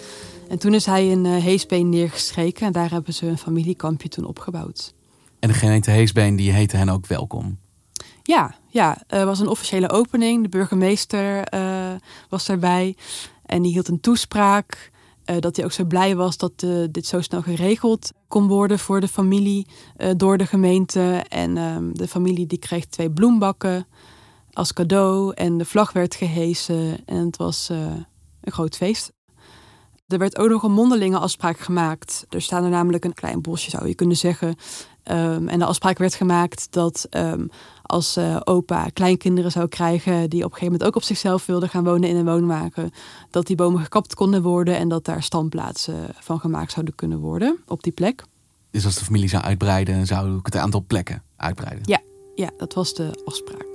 En 0.50 0.60
toen 0.60 0.74
is 0.74 0.86
hij 0.86 1.08
in 1.08 1.26
uh, 1.26 1.44
Heesbeen 1.44 1.90
neergestreken 1.90 2.66
en 2.66 2.72
daar 2.72 2.92
hebben 2.92 3.14
ze 3.14 3.26
een 3.26 3.38
familiekampje 3.38 4.10
toen 4.10 4.26
opgebouwd. 4.26 4.94
En 5.40 5.48
de 5.48 5.54
gemeente 5.54 5.92
Heesbeen 5.92 6.36
die 6.36 6.52
heette 6.52 6.78
hen 6.78 6.90
ook 6.90 7.08
welkom. 7.08 7.58
Ja, 8.24 8.56
ja, 8.68 9.04
er 9.08 9.26
was 9.26 9.40
een 9.40 9.48
officiële 9.48 9.90
opening. 9.90 10.44
De 10.44 10.50
burgemeester 10.50 11.44
was 12.30 12.46
daarbij 12.46 12.96
en 13.52 13.62
die 13.62 13.72
hield 13.72 13.88
een 13.88 14.00
toespraak. 14.00 14.92
Uh, 15.26 15.40
dat 15.40 15.56
hij 15.56 15.66
ook 15.66 15.72
zo 15.72 15.86
blij 15.86 16.16
was 16.16 16.38
dat 16.38 16.64
uh, 16.64 16.86
dit 16.92 17.06
zo 17.06 17.22
snel 17.22 17.42
geregeld 17.42 18.12
kon 18.28 18.48
worden 18.48 18.80
voor 18.80 19.00
de 19.00 19.08
familie 19.08 19.68
door 20.18 20.38
de 20.38 20.46
gemeente. 20.46 21.24
En 21.28 21.58
ehm, 21.58 21.94
de 21.94 22.08
familie 22.08 22.48
die 22.48 22.60
kreeg 22.60 22.86
twee 22.86 23.12
bloembakken 23.12 23.88
als 24.54 24.74
cadeau 24.74 25.34
en 25.34 25.58
de 25.58 25.66
vlag 25.66 25.92
werd 25.92 26.16
gehesen 26.16 27.06
en 27.06 27.26
het 27.26 27.38
was 27.38 27.70
een 27.70 28.52
groot 28.52 28.76
feest. 28.76 29.12
Er 30.12 30.18
werd 30.18 30.38
ook 30.38 30.50
nog 30.50 30.64
een 30.64 30.72
mondelinge 30.72 31.18
afspraak 31.18 31.60
gemaakt. 31.60 32.26
Er 32.30 32.42
staan 32.42 32.64
er 32.64 32.70
namelijk 32.70 33.06
een 33.06 33.14
klein 33.14 33.42
bosje, 33.42 33.70
zou 33.70 33.88
je 33.88 33.96
kunnen 33.96 34.18
zeggen. 34.18 34.56
Um, 35.12 35.48
en 35.48 35.60
de 35.60 35.66
afspraak 35.66 35.98
werd 35.98 36.16
gemaakt 36.16 36.68
dat 36.70 37.08
um, 37.10 37.50
als 37.82 38.18
uh, 38.18 38.40
opa 38.44 38.90
kleinkinderen 38.94 39.52
zou 39.52 39.68
krijgen... 39.68 40.30
die 40.30 40.40
op 40.40 40.52
een 40.52 40.58
gegeven 40.58 40.72
moment 40.72 40.84
ook 40.84 40.96
op 40.96 41.04
zichzelf 41.04 41.46
wilden 41.46 41.70
gaan 41.70 41.84
wonen 41.84 42.10
in 42.10 42.16
een 42.16 42.26
woonwagen... 42.26 42.92
dat 43.30 43.48
die 43.48 43.56
bomen 43.56 43.82
gekapt 43.82 44.14
konden 44.14 44.42
worden 44.42 44.78
en 44.78 44.90
dat 44.90 45.06
daar 45.06 45.24
standplaatsen 45.24 46.08
van 46.20 46.40
gemaakt 46.40 46.72
zouden 46.72 46.96
kunnen 46.96 47.20
worden 47.20 47.60
op 47.68 47.84
die 47.84 47.94
plek. 47.94 48.24
Dus 48.72 48.86
als 48.86 48.96
de 48.96 49.06
familie 49.06 49.30
zou 49.30 49.44
uitbreiden, 49.44 50.06
zou 50.06 50.38
ik 50.38 50.46
het 50.46 50.56
aantal 50.56 50.84
plekken 50.88 51.24
uitbreiden? 51.36 51.84
Ja, 51.86 52.00
ja 52.36 52.50
dat 52.58 52.74
was 52.74 52.94
de 52.94 53.22
afspraak. 53.26 53.71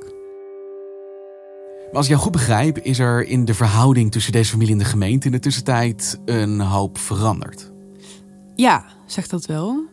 Maar 1.86 1.94
als 1.94 2.04
ik 2.04 2.10
jou 2.10 2.22
goed 2.22 2.32
begrijp, 2.32 2.78
is 2.78 2.98
er 2.98 3.26
in 3.26 3.44
de 3.44 3.54
verhouding 3.54 4.12
tussen 4.12 4.32
deze 4.32 4.50
familie 4.50 4.72
en 4.72 4.78
de 4.78 4.84
gemeente 4.84 5.26
in 5.26 5.32
de 5.32 5.38
tussentijd 5.38 6.20
een 6.24 6.60
hoop 6.60 6.98
veranderd. 6.98 7.72
Ja, 8.54 8.84
zegt 9.06 9.30
dat 9.30 9.46
wel. 9.46 9.84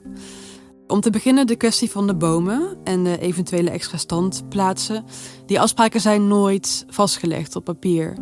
Om 0.87 1.01
te 1.01 1.09
beginnen 1.09 1.47
de 1.47 1.55
kwestie 1.55 1.91
van 1.91 2.07
de 2.07 2.15
bomen 2.15 2.77
en 2.83 3.03
de 3.03 3.19
eventuele 3.19 3.69
extra 3.69 3.97
standplaatsen. 3.97 5.03
Die 5.45 5.59
afspraken 5.59 6.01
zijn 6.01 6.27
nooit 6.27 6.85
vastgelegd 6.89 7.55
op 7.55 7.63
papier. 7.63 8.17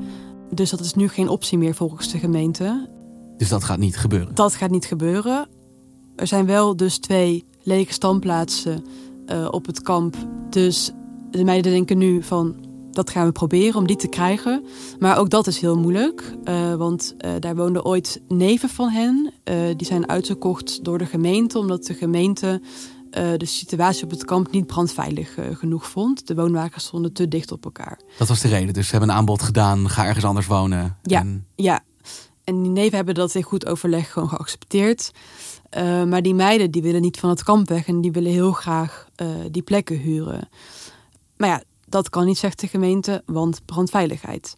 Dus 0.54 0.70
dat 0.70 0.80
is 0.80 0.94
nu 0.94 1.08
geen 1.08 1.30
optie 1.30 1.58
meer 1.58 1.76
volgens 1.76 2.12
de 2.12 2.20
gemeente. 2.20 2.90
Dus 3.38 3.50
dat 3.50 3.64
gaat 3.64 3.80
niet 3.80 3.98
gebeuren? 3.98 4.36
Dat 4.36 4.56
gaat 4.56 4.70
niet 4.70 4.86
gebeuren. 4.86 5.48
Er 6.16 6.28
zijn 6.28 6.46
wel 6.46 6.76
dus 6.76 6.98
twee 6.98 7.46
lege 7.62 7.94
standplaatsen 7.94 8.86
uh, 9.26 9.48
op 9.52 9.66
het 9.66 9.82
kamp. 9.82 10.16
Dus 10.50 10.92
de 11.32 11.44
meiden 11.44 11.72
denken 11.72 11.98
nu 11.98 12.24
van 12.24 12.56
dat 12.92 13.10
gaan 13.10 13.26
we 13.26 13.32
proberen 13.32 13.76
om 13.76 13.88
die 13.88 13.96
te 13.96 14.08
krijgen. 14.08 14.66
Maar 15.00 15.18
ook 15.18 15.30
dat 15.30 15.48
is 15.48 15.60
heel 15.60 15.78
moeilijk. 15.78 16.34
Uh, 16.44 16.76
want 16.76 17.16
uh, 17.18 17.32
daar 17.40 17.56
woonden 17.56 17.86
ooit 17.86 18.22
neven 18.28 18.70
van 18.70 18.90
hen. 18.90 19.34
Uh, 19.44 19.56
die 19.78 19.88
zijn 19.88 20.10
uitgekocht 20.10 20.84
door 20.84 20.98
de 20.98 21.06
gemeente. 21.06 21.58
Omdat 21.58 21.86
de 21.86 21.94
gemeente 21.94 22.62
de 23.38 23.46
situatie 23.46 24.04
op 24.04 24.10
het 24.10 24.26
kamp 24.26 24.52
niet 24.52 24.66
brandveilig 24.66 25.38
genoeg 25.54 25.90
vond. 25.90 26.28
De 26.28 26.36
woonwagens 26.36 26.84
stonden 26.84 27.14
te 27.14 27.28
dicht 27.28 27.52
op 27.52 27.66
elkaar. 27.66 28.00
Dat 28.18 28.28
was 28.28 28.42
de 28.42 28.48
reden. 28.48 28.74
Dus 28.74 28.86
ze 28.86 28.92
hebben 28.92 29.10
een 29.10 29.16
aanbod 29.16 29.42
gedaan. 29.42 29.90
Ga 29.90 30.06
ergens 30.06 30.26
anders 30.26 30.48
wonen. 30.48 30.98
Ja, 31.02 31.20
en... 31.20 31.46
ja. 31.56 31.80
En 32.44 32.62
die 32.62 32.72
neven 32.72 32.96
hebben 32.96 33.16
dat 33.16 33.36
in 33.36 33.44
goed 33.44 33.66
overleg 33.66 34.12
gewoon 34.12 34.30
geaccepteerd. 34.30 35.12
maar 36.08 36.22
die 36.22 36.34
meiden 36.34 36.72
die 36.72 36.82
willen 36.82 37.02
niet 37.02 37.20
van 37.20 37.30
het 37.30 37.44
kamp 37.44 37.70
weg. 37.70 37.88
En 37.88 38.02
die 38.02 38.12
willen 38.12 38.32
heel 38.32 38.52
graag 38.52 39.08
die 39.52 39.62
plekken 39.62 39.98
huren. 39.98 40.50
Maar 41.38 41.50
ja, 41.50 41.64
dat 41.92 42.10
kan 42.10 42.26
niet, 42.26 42.38
zegt 42.38 42.60
de 42.60 42.68
gemeente, 42.68 43.24
want 43.26 43.66
brandveiligheid. 43.66 44.58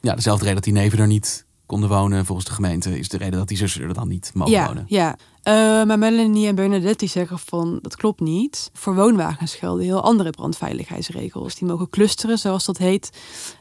Ja, 0.00 0.14
dezelfde 0.14 0.44
reden 0.44 0.62
dat 0.62 0.72
die 0.72 0.82
neven 0.82 0.98
er 0.98 1.06
niet 1.06 1.46
konden 1.66 1.88
wonen 1.88 2.26
volgens 2.26 2.46
de 2.46 2.54
gemeente... 2.54 2.98
is 2.98 3.08
de 3.08 3.16
reden 3.16 3.38
dat 3.38 3.48
die 3.48 3.56
zussen 3.56 3.82
er 3.82 3.94
dan 3.94 4.08
niet 4.08 4.30
mogen 4.34 4.52
ja, 4.52 4.66
wonen. 4.66 4.84
Ja, 4.88 5.16
uh, 5.44 5.52
maar 5.86 5.98
Melanie 5.98 6.46
en 6.46 6.54
Bernadette 6.54 6.96
die 6.96 7.08
zeggen 7.08 7.38
van 7.38 7.78
dat 7.82 7.96
klopt 7.96 8.20
niet. 8.20 8.70
Voor 8.72 8.94
woonwagens 8.94 9.54
gelden 9.54 9.84
heel 9.84 10.02
andere 10.02 10.30
brandveiligheidsregels. 10.30 11.54
Die 11.54 11.68
mogen 11.68 11.88
clusteren, 11.88 12.38
zoals 12.38 12.64
dat 12.64 12.78
heet, 12.78 13.10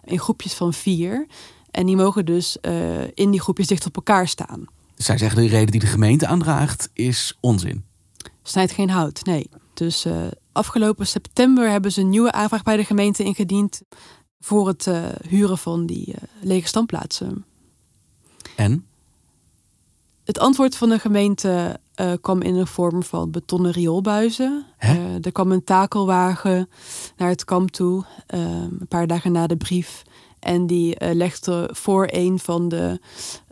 in 0.03 0.19
groepjes 0.19 0.53
van 0.53 0.74
vier. 0.74 1.27
En 1.72 1.86
die 1.86 1.95
mogen 1.95 2.25
dus 2.25 2.57
uh, 2.62 3.03
in 3.13 3.31
die 3.31 3.41
groepjes 3.41 3.67
dicht 3.67 3.86
op 3.86 3.95
elkaar 3.95 4.27
staan. 4.27 4.65
Dus 4.95 5.05
zij 5.05 5.17
zeggen 5.17 5.41
de 5.41 5.48
reden 5.48 5.72
die 5.72 5.79
de 5.79 5.86
gemeente 5.86 6.27
aandraagt 6.27 6.89
is 6.93 7.38
onzin. 7.39 7.84
Snijdt 8.43 8.72
geen 8.72 8.89
hout, 8.89 9.25
nee. 9.25 9.50
Dus 9.74 10.05
uh, 10.05 10.13
afgelopen 10.56 11.08
september 11.08 11.70
hebben 11.70 11.92
ze 11.92 12.02
een 12.02 12.10
nieuwe 12.10 12.32
aanvraag 12.32 12.64
bij 12.64 12.78
de 12.78 12.84
gemeente 12.84 13.24
ingediend 13.24 13.82
voor 14.40 14.68
het 14.68 14.86
uh, 14.86 15.06
huren 15.28 15.58
van 15.58 15.86
die 15.86 16.08
uh, 16.08 16.16
lege 16.42 16.68
standplaatsen. 16.68 17.46
En? 18.56 18.86
Het 20.24 20.40
antwoord 20.40 20.76
van 20.76 20.90
de 20.90 21.00
gemeente 21.00 21.80
uh, 22.02 22.12
kwam 22.22 22.42
in 22.42 22.54
de 22.54 22.66
vorm 22.66 23.04
van 23.04 23.32
betonnen 23.32 23.72
rioolbuizen. 23.72 24.66
er 25.22 25.32
kwam 25.32 25.52
een 25.52 25.64
takelwagen 25.64 26.70
naar 27.18 27.30
het 27.30 27.46
kamp 27.46 27.72
toe, 27.72 28.06
een 28.28 28.88
paar 28.88 29.08
dagen 29.08 29.32
na 29.32 29.48
de 29.48 29.58
brief. 29.58 30.04
En 30.40 30.68
die 30.68 31.14
legde 31.14 31.70
voor 31.74 32.08
een 32.12 32.40
van 32.40 32.70
de 32.70 33.00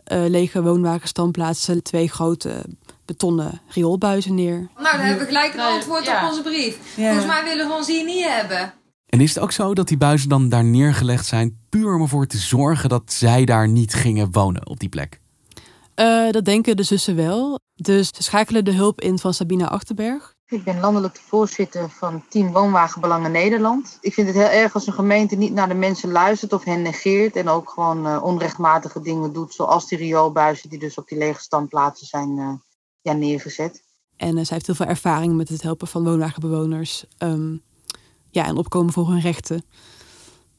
lege 0.04 0.62
woonwagenstandplaatsen 0.62 1.82
twee 1.82 2.08
grote 2.08 2.64
betonnen 3.04 3.60
rioolbuizen 3.68 4.34
neer. 4.34 4.68
Nou, 4.76 4.96
dan 4.96 5.06
hebben 5.06 5.18
we 5.18 5.32
gelijk 5.32 5.54
een 5.54 5.60
antwoord 5.60 6.04
ja. 6.04 6.22
op 6.22 6.30
onze 6.30 6.42
brief. 6.42 6.78
Ja. 6.96 7.06
Volgens 7.06 7.26
mij 7.26 7.44
willen 7.44 7.68
we 7.68 7.74
ons 7.74 7.86
hier 7.86 8.04
niet 8.04 8.24
hebben. 8.28 8.72
En 9.06 9.20
is 9.20 9.34
het 9.34 9.42
ook 9.42 9.52
zo 9.52 9.74
dat 9.74 9.88
die 9.88 9.96
buizen 9.96 10.28
dan 10.28 10.48
daar 10.48 10.64
neergelegd 10.64 11.26
zijn... 11.26 11.58
puur 11.68 11.94
om 11.94 12.02
ervoor 12.02 12.26
te 12.26 12.38
zorgen 12.38 12.88
dat 12.88 13.12
zij 13.12 13.44
daar 13.44 13.68
niet 13.68 13.94
gingen 13.94 14.32
wonen 14.32 14.66
op 14.66 14.80
die 14.80 14.88
plek? 14.88 15.20
Uh, 16.00 16.30
dat 16.30 16.44
denken 16.44 16.76
de 16.76 16.82
zussen 16.82 17.16
wel. 17.16 17.58
Dus 17.74 18.08
ze 18.08 18.22
schakelen 18.22 18.64
de 18.64 18.72
hulp 18.72 19.00
in 19.00 19.18
van 19.18 19.34
Sabina 19.34 19.68
Achterberg. 19.68 20.34
Ik 20.46 20.64
ben 20.64 20.80
landelijk 20.80 21.16
voorzitter 21.16 21.90
van 21.90 22.24
Team 22.28 22.52
Woonwagenbelangen 22.52 23.32
Nederland. 23.32 23.98
Ik 24.00 24.14
vind 24.14 24.26
het 24.26 24.36
heel 24.36 24.46
erg 24.46 24.74
als 24.74 24.86
een 24.86 24.92
gemeente 24.92 25.36
niet 25.36 25.52
naar 25.52 25.68
de 25.68 25.74
mensen 25.74 26.10
luistert 26.10 26.52
of 26.52 26.64
hen 26.64 26.82
negeert... 26.82 27.36
en 27.36 27.48
ook 27.48 27.70
gewoon 27.70 28.06
uh, 28.06 28.22
onrechtmatige 28.22 29.00
dingen 29.00 29.32
doet, 29.32 29.54
zoals 29.54 29.88
die 29.88 29.98
rioolbuizen... 29.98 30.68
die 30.68 30.78
dus 30.78 30.98
op 30.98 31.08
die 31.08 31.18
lege 31.18 31.40
standplaatsen 31.40 32.06
zijn 32.06 32.38
uh, 32.38 32.52
ja, 33.04 33.12
neergezet. 33.12 33.82
En 34.16 34.28
uh, 34.28 34.34
zij 34.34 34.46
heeft 34.48 34.66
heel 34.66 34.74
veel 34.74 34.86
ervaring 34.86 35.34
met 35.34 35.48
het 35.48 35.62
helpen 35.62 35.86
van 35.86 36.04
woonwagenbewoners. 36.04 37.04
Um, 37.18 37.62
ja, 38.30 38.46
en 38.46 38.56
opkomen 38.56 38.92
voor 38.92 39.08
hun 39.08 39.20
rechten. 39.20 39.64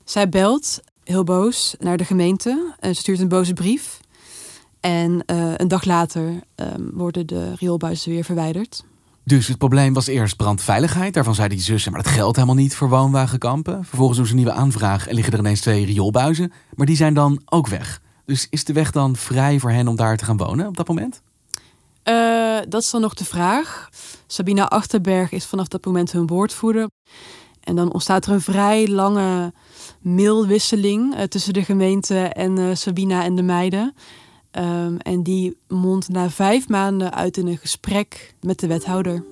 Zij 0.04 0.30
belt, 0.30 0.82
heel 1.04 1.24
boos, 1.24 1.76
naar 1.80 1.98
de 1.98 2.06
gemeente. 2.06 2.76
En 2.80 2.96
stuurt 2.96 3.20
een 3.20 3.28
boze 3.28 3.54
brief. 3.54 4.00
En 4.80 5.12
uh, 5.12 5.54
een 5.56 5.68
dag 5.68 5.84
later 5.84 6.42
um, 6.56 6.92
worden 6.94 7.28
de 7.28 7.56
rioolbuizen 7.56 8.12
weer 8.12 8.24
verwijderd. 8.24 8.86
Dus 9.24 9.48
het 9.48 9.58
probleem 9.58 9.94
was 9.94 10.08
eerst 10.08 10.36
brandveiligheid. 10.36 11.14
Daarvan 11.14 11.36
zei 11.36 11.48
die 11.48 11.60
zussen, 11.60 11.92
maar 11.92 12.04
dat 12.04 12.12
geldt 12.12 12.36
helemaal 12.36 12.56
niet 12.56 12.76
voor 12.76 12.90
woonwagenkampen. 12.90 13.86
Vervolgens 13.86 14.18
doen 14.18 14.28
ze 14.28 14.34
een 14.34 14.38
nieuwe 14.38 14.54
aanvraag 14.54 15.08
en 15.08 15.16
liggen 15.16 15.34
er 15.34 15.40
ineens 15.40 15.62
twee 15.62 15.86
rioolbuizen. 15.86 16.52
Maar 16.76 16.86
die 16.86 16.96
zijn 16.96 17.14
dan 17.14 17.42
ook 17.46 17.68
weg. 17.68 18.02
Dus 18.26 18.48
is 18.50 18.64
de 18.64 18.74
weg 18.74 18.92
dan 18.92 19.16
vrij 19.16 19.60
voor 19.60 19.72
hen 19.72 19.88
om 19.88 19.96
daar 19.96 20.18
te 20.18 20.26
gaan 20.26 20.38
wonen 20.38 20.68
op 20.68 20.78
dat 20.78 20.88
moment? 20.88 21.22
Uh, 22.10 22.58
dat 22.68 22.82
is 22.82 22.90
dan 22.90 23.02
nog 23.02 23.14
de 23.14 23.26
vraag. 23.26 23.90
Sabina 24.28 24.68
Achterberg 24.68 25.32
is 25.32 25.46
vanaf 25.46 25.68
dat 25.68 25.86
moment 25.86 26.12
hun 26.12 26.28
woordvoerder. 26.28 26.90
En 27.64 27.76
dan 27.76 27.94
ontstaat 27.94 28.26
er 28.26 28.32
een 28.32 28.42
vrij 28.42 28.88
lange 28.88 29.54
mailwisseling 30.02 31.16
uh, 31.16 31.22
tussen 31.24 31.54
de 31.54 31.64
gemeente 31.64 32.18
en 32.18 32.58
uh, 32.58 32.76
Sabina 32.76 33.24
en 33.24 33.36
de 33.36 33.42
meiden. 33.42 33.96
Um, 34.52 34.98
en 34.98 35.24
die 35.24 35.58
mondt 35.68 36.10
na 36.10 36.30
vijf 36.30 36.68
maanden 36.68 37.14
uit 37.14 37.38
in 37.38 37.48
een 37.48 37.58
gesprek 37.58 38.36
met 38.42 38.60
de 38.60 38.68
wethouder. 38.68 39.24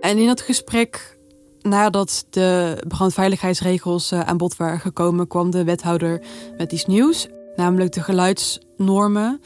En 0.00 0.18
in 0.18 0.26
dat 0.26 0.40
gesprek, 0.40 1.18
nadat 1.60 2.26
de 2.30 2.82
brandveiligheidsregels 2.88 4.12
aan 4.12 4.36
bod 4.36 4.56
waren 4.56 4.80
gekomen, 4.80 5.26
kwam 5.26 5.50
de 5.50 5.64
wethouder 5.64 6.22
met 6.56 6.72
iets 6.72 6.86
nieuws, 6.86 7.28
namelijk 7.56 7.92
de 7.92 8.02
geluidsnormen 8.02 9.40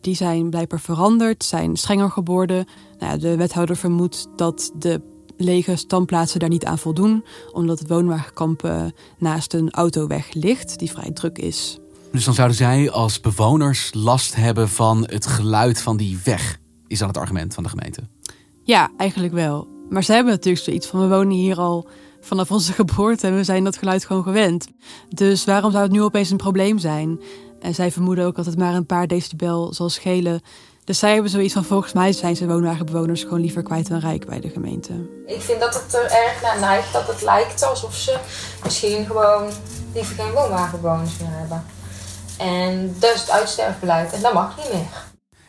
Die 0.00 0.14
zijn 0.14 0.50
blijkbaar 0.50 0.80
veranderd, 0.80 1.44
zijn 1.44 1.76
strenger 1.76 2.10
geworden. 2.10 2.66
Nou 2.98 3.12
ja, 3.12 3.18
de 3.18 3.36
wethouder 3.36 3.76
vermoedt 3.76 4.26
dat 4.36 4.72
de 4.78 5.00
lege 5.36 5.76
standplaatsen 5.76 6.40
daar 6.40 6.48
niet 6.48 6.64
aan 6.64 6.78
voldoen, 6.78 7.24
omdat 7.52 7.78
het 7.78 7.88
woonwagenkamp 7.88 8.64
eh, 8.64 8.84
naast 9.18 9.54
een 9.54 9.70
autoweg 9.70 10.32
ligt 10.32 10.78
die 10.78 10.90
vrij 10.90 11.10
druk 11.10 11.38
is. 11.38 11.78
Dus 12.12 12.24
dan 12.24 12.34
zouden 12.34 12.56
zij 12.56 12.90
als 12.90 13.20
bewoners 13.20 13.90
last 13.94 14.34
hebben 14.34 14.68
van 14.68 15.06
het 15.06 15.26
geluid 15.26 15.82
van 15.82 15.96
die 15.96 16.18
weg, 16.24 16.58
is 16.86 16.98
dan 16.98 17.08
het 17.08 17.16
argument 17.16 17.54
van 17.54 17.62
de 17.62 17.68
gemeente. 17.68 18.02
Ja, 18.62 18.90
eigenlijk 18.96 19.34
wel. 19.34 19.68
Maar 19.90 20.04
ze 20.04 20.12
hebben 20.12 20.32
natuurlijk 20.32 20.64
zoiets 20.64 20.86
van: 20.86 21.00
we 21.00 21.08
wonen 21.08 21.36
hier 21.36 21.58
al 21.58 21.88
vanaf 22.20 22.50
onze 22.50 22.72
geboorte 22.82 23.26
en 23.26 23.36
we 23.36 23.44
zijn 23.44 23.64
dat 23.64 23.76
geluid 23.76 24.04
gewoon 24.04 24.22
gewend. 24.22 24.66
Dus 25.08 25.44
waarom 25.44 25.70
zou 25.70 25.82
het 25.82 25.92
nu 25.92 26.02
opeens 26.02 26.30
een 26.30 26.36
probleem 26.36 26.78
zijn? 26.78 27.20
En 27.60 27.74
zij 27.74 27.90
vermoeden 27.90 28.24
ook 28.24 28.36
dat 28.36 28.46
het 28.46 28.58
maar 28.58 28.74
een 28.74 28.86
paar 28.86 29.06
decibel 29.06 29.74
zal 29.74 29.88
schelen. 29.88 30.40
Dus 30.84 30.98
zij 30.98 31.12
hebben 31.12 31.30
zoiets 31.30 31.52
van: 31.52 31.64
volgens 31.64 31.92
mij 31.92 32.12
zijn 32.12 32.36
ze 32.36 32.46
woonwagenbewoners 32.46 33.22
gewoon 33.22 33.40
liever 33.40 33.62
kwijt 33.62 33.88
dan 33.88 33.98
rijk 33.98 34.26
bij 34.26 34.40
de 34.40 34.48
gemeente. 34.48 34.92
Ik 35.26 35.40
vind 35.40 35.60
dat 35.60 35.74
het 35.74 35.94
er 35.94 36.04
erg 36.04 36.42
naar 36.42 36.60
neigt 36.60 36.92
dat 36.92 37.06
het 37.06 37.22
lijkt 37.22 37.64
alsof 37.64 37.94
ze 37.94 38.18
misschien 38.64 39.06
gewoon 39.06 39.50
liever 39.94 40.14
geen 40.14 40.32
woonwagenbewoners 40.32 41.18
meer 41.18 41.30
hebben. 41.30 41.64
En 42.38 42.94
dat 42.98 43.14
is 43.14 43.20
het 43.20 43.30
uitsterfbeleid 43.30 44.12
en 44.12 44.22
dat 44.22 44.32
mag 44.32 44.56
niet 44.56 44.72
meer. 44.72 45.04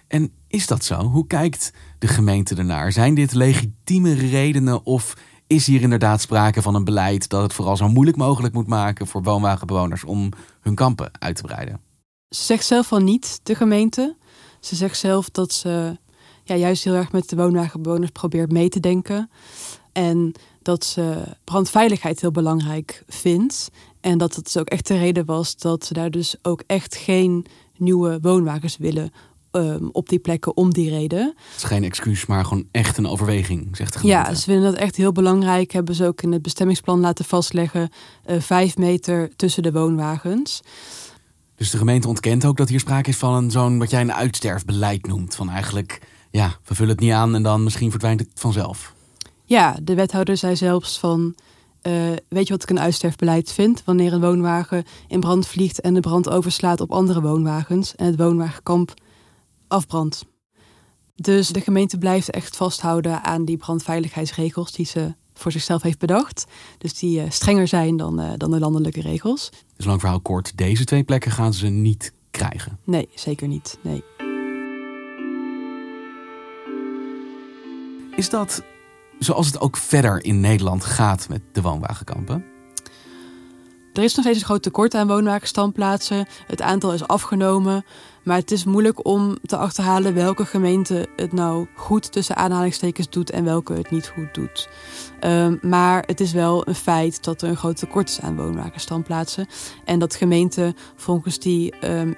En 0.08 0.34
is 0.48 0.68
dat 0.68 0.84
zo? 0.84 0.96
Hoe 0.96 1.28
kijkt 1.28 1.72
de 2.00 2.08
gemeente 2.08 2.56
ernaar? 2.56 2.92
Zijn 2.92 3.14
dit 3.16 3.34
legitieme 3.34 4.14
redenen 4.14 4.86
of 4.86 5.14
is 5.48 5.66
hier 5.66 5.82
inderdaad 5.82 6.22
sprake 6.22 6.62
van 6.62 6.76
een 6.76 6.84
beleid 6.84 7.30
dat 7.30 7.42
het 7.42 7.54
vooral 7.54 7.78
zo 7.78 7.88
moeilijk 7.88 8.18
mogelijk 8.18 8.54
moet 8.54 8.68
maken 8.68 9.08
voor 9.08 9.24
woonwagenbewoners 9.24 10.04
om 10.04 10.32
hun 10.62 10.76
kampen 10.76 11.12
uit 11.20 11.36
te 11.36 11.42
breiden? 11.42 11.87
Ze 12.30 12.44
zegt 12.44 12.66
zelf 12.66 12.88
van 12.88 13.04
niet, 13.04 13.40
de 13.44 13.56
gemeente. 13.56 14.16
Ze 14.60 14.76
zegt 14.76 14.98
zelf 14.98 15.30
dat 15.30 15.54
ze 15.54 15.98
ja, 16.44 16.56
juist 16.56 16.84
heel 16.84 16.94
erg 16.94 17.12
met 17.12 17.30
de 17.30 17.36
woonwagenbewoners 17.36 18.12
probeert 18.12 18.52
mee 18.52 18.70
te 18.70 18.80
denken. 18.80 19.30
En 19.92 20.32
dat 20.62 20.86
ze 20.86 21.24
brandveiligheid 21.44 22.22
heel 22.22 22.32
belangrijk 22.32 23.04
vindt. 23.08 23.70
En 24.02 24.18
dat 24.18 24.36
het 24.36 24.44
dus 24.44 24.58
ook 24.58 24.68
echt 24.68 24.88
de 24.88 24.98
reden 24.98 25.26
was 25.26 25.56
dat 25.56 25.86
ze 25.86 25.94
daar 25.94 26.12
dus 26.12 26.36
ook 26.42 26.64
echt 26.66 26.96
geen 26.96 27.46
nieuwe 27.78 28.20
woonwagens 28.22 28.78
willen 28.78 29.12
um, 29.52 29.90
op 29.92 30.10
die 30.10 30.20
plekken 30.20 30.58
om 30.58 30.74
die 30.74 30.90
reden. 30.90 31.26
Het 31.26 31.58
is 31.58 31.64
geen 31.64 31.84
excuus, 31.84 32.26
maar 32.26 32.46
gewoon 32.46 32.68
echt 32.72 32.98
een 32.98 33.08
overweging, 33.08 33.78
zegt 33.78 33.94
de 33.94 34.00
gemeente. 34.00 34.30
Ja, 34.30 34.36
ze 34.36 34.44
vinden 34.44 34.72
dat 34.72 34.82
echt 34.82 34.96
heel 34.96 35.12
belangrijk. 35.12 35.72
Hebben 35.72 35.96
ze 35.96 36.06
ook 36.06 36.22
in 36.22 36.32
het 36.32 36.42
bestemmingsplan 36.42 37.00
laten 37.00 37.26
vastleggen. 37.26 37.90
Uh, 38.26 38.40
vijf 38.40 38.78
meter 38.78 39.36
tussen 39.36 39.64
de 39.64 39.72
woonwagens. 39.72 40.62
Dus 41.58 41.70
de 41.72 41.78
gemeente 41.78 42.08
ontkent 42.08 42.46
ook 42.46 42.58
dat 42.58 42.70
hier 42.70 42.80
sprake 42.80 43.10
is 43.10 43.18
van 43.18 43.34
een 43.34 43.52
zo'n 43.52 43.78
wat 43.78 43.90
jij 43.90 44.02
een 44.02 44.14
uitsterfbeleid 44.14 45.08
noemt. 45.08 45.36
Van 45.36 45.50
eigenlijk, 45.50 46.02
ja, 46.32 46.58
we 46.64 46.76
vullen 46.76 46.92
het 46.92 47.00
niet 47.00 47.12
aan 47.12 47.36
en 47.36 47.44
dan 47.44 47.64
misschien 47.64 47.90
verdwijnt 47.90 48.20
het 48.20 48.30
vanzelf. 48.34 48.94
Ja, 49.44 49.78
de 49.84 49.96
wethouder 49.96 50.38
zei 50.38 50.56
zelfs 50.56 51.00
van. 51.00 51.36
Uh, 51.82 51.94
weet 52.30 52.48
je 52.48 52.54
wat 52.54 52.64
ik 52.64 52.70
een 52.70 52.80
uitsterfbeleid 52.80 53.52
vind? 53.52 53.84
Wanneer 53.86 54.14
een 54.14 54.22
woonwagen 54.22 54.84
in 55.08 55.20
brand 55.20 55.48
vliegt 55.48 55.82
en 55.82 55.94
de 55.94 56.00
brand 56.00 56.30
overslaat 56.30 56.82
op 56.82 56.92
andere 56.92 57.22
woonwagens 57.22 57.96
en 57.96 58.06
het 58.06 58.18
woonwagenkamp 58.18 58.94
afbrandt. 59.68 60.26
Dus 61.16 61.50
de 61.50 61.62
gemeente 61.62 61.98
blijft 61.98 62.30
echt 62.30 62.56
vasthouden 62.56 63.24
aan 63.24 63.46
die 63.46 63.58
brandveiligheidsregels 63.58 64.72
die 64.72 64.86
ze 64.86 65.16
voor 65.34 65.52
zichzelf 65.52 65.82
heeft 65.82 66.00
bedacht. 66.00 66.46
Dus 66.78 66.94
die 66.94 67.22
uh, 67.22 67.30
strenger 67.30 67.68
zijn 67.68 67.98
dan, 67.98 68.22
uh, 68.22 68.32
dan 68.38 68.52
de 68.52 68.60
landelijke 68.60 69.02
regels. 69.02 69.50
Dus 69.78 69.86
lang 69.86 70.00
verhaal 70.00 70.20
kort, 70.20 70.58
deze 70.58 70.84
twee 70.84 71.04
plekken 71.04 71.32
gaan 71.32 71.54
ze 71.54 71.68
niet 71.68 72.14
krijgen? 72.32 72.80
Nee, 72.84 73.10
zeker 73.16 73.48
niet. 73.48 73.80
Nee. 73.82 74.04
Is 78.16 78.30
dat 78.30 78.64
zoals 79.20 79.48
het 79.48 79.60
ook 79.60 79.78
verder 79.78 80.24
in 80.24 80.40
Nederland 80.40 80.86
gaat 80.86 81.30
met 81.30 81.42
de 81.52 81.62
woonwagenkampen? 81.62 82.46
Er 83.98 84.04
is 84.04 84.16
nog 84.16 84.26
steeds 84.26 84.40
een 84.40 84.46
groot 84.46 84.64
tekort 84.64 84.96
aan 84.96 85.08
woonwagenstandplaatsen. 85.08 86.28
Het 86.48 86.62
aantal 86.62 86.94
is 86.94 87.08
afgenomen. 87.08 87.86
Maar 88.24 88.38
het 88.38 88.52
is 88.52 88.64
moeilijk 88.64 89.06
om 89.06 89.38
te 89.46 89.58
achterhalen 89.58 90.14
welke 90.14 90.46
gemeente 90.46 91.08
het 91.16 91.34
nou 91.34 91.68
goed 91.76 92.12
tussen 92.12 92.36
aanhalingstekens 92.36 93.10
doet 93.10 93.30
en 93.30 93.44
welke 93.44 93.74
het 93.74 93.92
niet 93.92 94.08
goed 94.08 94.34
doet. 94.34 94.70
Um, 95.22 95.60
maar 95.62 96.04
het 96.06 96.20
is 96.20 96.32
wel 96.32 96.68
een 96.68 96.76
feit 96.76 97.24
dat 97.24 97.42
er 97.42 97.50
een 97.50 97.58
groot 97.58 97.78
tekort 97.78 98.10
is 98.10 98.22
aan 98.22 98.36
woonwagenstandplaatsen. 98.36 99.48
En 99.86 100.00
dat 100.00 100.16
gemeenten 100.16 100.76
volgens 100.96 101.40
die 101.40 101.74
um, 101.86 102.16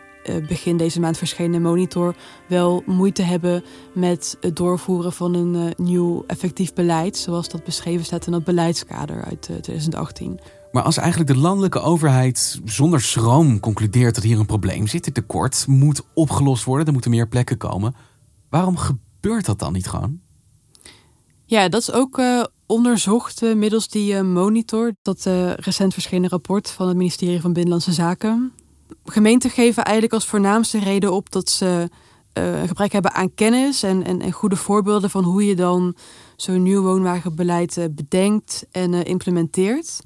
begin 0.48 0.78
deze 0.78 1.00
maand 1.00 1.18
verschenen 1.18 1.62
monitor 1.62 2.16
wel 2.48 2.84
moeite 2.86 3.22
hebben 3.22 3.64
met 3.94 4.38
het 4.40 4.56
doorvoeren 4.56 5.14
van 5.14 5.34
een 5.34 5.56
uh, 5.56 5.66
nieuw 5.76 6.24
effectief 6.28 6.74
beleid, 6.74 7.18
zoals 7.18 7.50
dat 7.50 7.64
beschreven 7.64 8.06
staat 8.06 8.26
in 8.26 8.32
dat 8.32 8.44
beleidskader 8.44 9.24
uit 9.24 9.48
uh, 9.52 9.58
2018. 9.58 10.40
Maar 10.72 10.84
als 10.84 10.98
eigenlijk 10.98 11.32
de 11.32 11.38
landelijke 11.38 11.80
overheid 11.80 12.60
zonder 12.66 13.02
schroom 13.02 13.60
concludeert 13.60 14.16
dat 14.16 14.24
hier 14.24 14.40
een 14.40 14.46
probleem 14.46 14.88
zit, 14.88 15.06
het 15.06 15.14
tekort 15.14 15.68
moet 15.68 16.02
opgelost 16.14 16.64
worden, 16.64 16.86
er 16.86 16.92
moeten 16.92 17.12
meer 17.12 17.28
plekken 17.28 17.58
komen, 17.58 17.96
waarom 18.50 18.78
gebeurt 18.78 19.46
dat 19.46 19.60
dan 19.60 19.74
niet 19.74 19.88
gewoon? 19.88 20.20
Ja, 21.46 21.70
dat 21.70 21.82
is 21.82 21.92
ook 21.92 22.18
uh, 22.18 22.44
onderzocht 22.66 23.42
uh, 23.42 23.56
middels 23.56 23.88
die 23.88 24.14
uh, 24.14 24.22
monitor, 24.22 24.94
dat 25.02 25.24
recent 25.56 25.94
verschenen 25.94 26.30
rapport 26.30 26.72
van 26.72 26.88
het 26.88 26.98
ministerie 26.98 27.42
van 27.42 27.54
Binnenlandse 27.54 27.94
Zaken. 27.94 28.52
Gemeenten 29.06 29.50
geven 29.50 29.84
eigenlijk 29.84 30.14
als 30.14 30.26
voornaamste 30.26 30.80
reden 30.80 31.14
op 31.14 31.32
dat 31.32 31.50
ze 31.50 31.90
een 32.34 32.68
gebrek 32.68 32.92
hebben 32.92 33.14
aan 33.14 33.34
kennis 33.34 33.84
en, 33.84 34.04
en, 34.04 34.22
en, 34.22 34.32
goede 34.32 34.56
voorbeelden 34.56 35.10
van 35.10 35.24
hoe 35.24 35.46
je 35.46 35.56
dan 35.56 35.96
zo'n 36.36 36.64
nieuw 36.64 36.82
woonwagenbeleid 36.82 37.88
bedenkt 37.92 38.66
en 38.72 38.94
implementeert. 38.94 40.00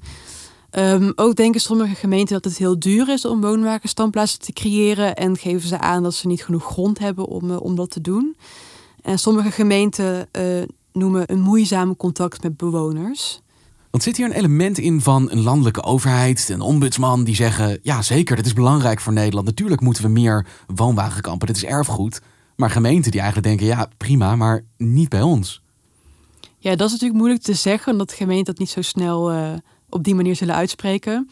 Um, 0.78 1.12
ook 1.14 1.36
denken 1.36 1.60
sommige 1.60 1.94
gemeenten 1.94 2.34
dat 2.34 2.44
het 2.44 2.58
heel 2.58 2.78
duur 2.78 3.08
is 3.08 3.24
om 3.24 3.40
woonwagenstandplaatsen 3.40 4.40
te 4.40 4.52
creëren 4.52 5.14
en 5.14 5.36
geven 5.36 5.68
ze 5.68 5.78
aan 5.78 6.02
dat 6.02 6.14
ze 6.14 6.26
niet 6.26 6.44
genoeg 6.44 6.64
grond 6.64 6.98
hebben 6.98 7.26
om, 7.26 7.50
uh, 7.50 7.60
om 7.60 7.76
dat 7.76 7.90
te 7.90 8.00
doen. 8.00 8.36
En 9.02 9.18
sommige 9.18 9.50
gemeenten 9.50 10.28
uh, 10.32 10.62
noemen 10.92 11.32
een 11.32 11.40
moeizaam 11.40 11.96
contact 11.96 12.42
met 12.42 12.56
bewoners. 12.56 13.40
Want 13.90 14.02
zit 14.02 14.16
hier 14.16 14.26
een 14.26 14.32
element 14.32 14.78
in 14.78 15.00
van 15.00 15.30
een 15.30 15.42
landelijke 15.42 15.82
overheid, 15.82 16.48
een 16.48 16.60
ombudsman 16.60 17.24
die 17.24 17.34
zeggen: 17.34 17.78
ja, 17.82 18.02
zeker, 18.02 18.36
dat 18.36 18.46
is 18.46 18.52
belangrijk 18.52 19.00
voor 19.00 19.12
Nederland. 19.12 19.46
Natuurlijk 19.46 19.80
moeten 19.80 20.02
we 20.02 20.08
meer 20.08 20.46
woonwagenkampen, 20.74 21.46
dit 21.46 21.56
is 21.56 21.64
erfgoed. 21.64 22.20
Maar 22.56 22.70
gemeenten 22.70 23.10
die 23.10 23.20
eigenlijk 23.20 23.48
denken: 23.48 23.76
ja, 23.76 23.88
prima, 23.96 24.36
maar 24.36 24.64
niet 24.76 25.08
bij 25.08 25.22
ons. 25.22 25.62
Ja, 26.58 26.70
dat 26.70 26.86
is 26.86 26.92
natuurlijk 26.92 27.20
moeilijk 27.20 27.42
te 27.42 27.54
zeggen, 27.54 27.92
omdat 27.92 28.12
gemeenten 28.12 28.44
dat 28.44 28.58
niet 28.58 28.70
zo 28.70 28.82
snel 28.82 29.32
uh, 29.32 29.52
op 29.88 30.04
die 30.04 30.14
manier 30.14 30.36
zullen 30.36 30.54
uitspreken. 30.54 31.30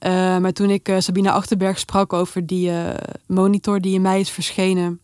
Uh, 0.00 0.38
maar 0.38 0.52
toen 0.52 0.70
ik 0.70 0.88
uh, 0.88 0.98
Sabine 0.98 1.30
Achterberg 1.30 1.78
sprak 1.78 2.12
over 2.12 2.46
die 2.46 2.70
uh, 2.70 2.94
monitor 3.26 3.80
die 3.80 3.94
in 3.94 4.02
mei 4.02 4.20
is 4.20 4.30
verschenen, 4.30 5.00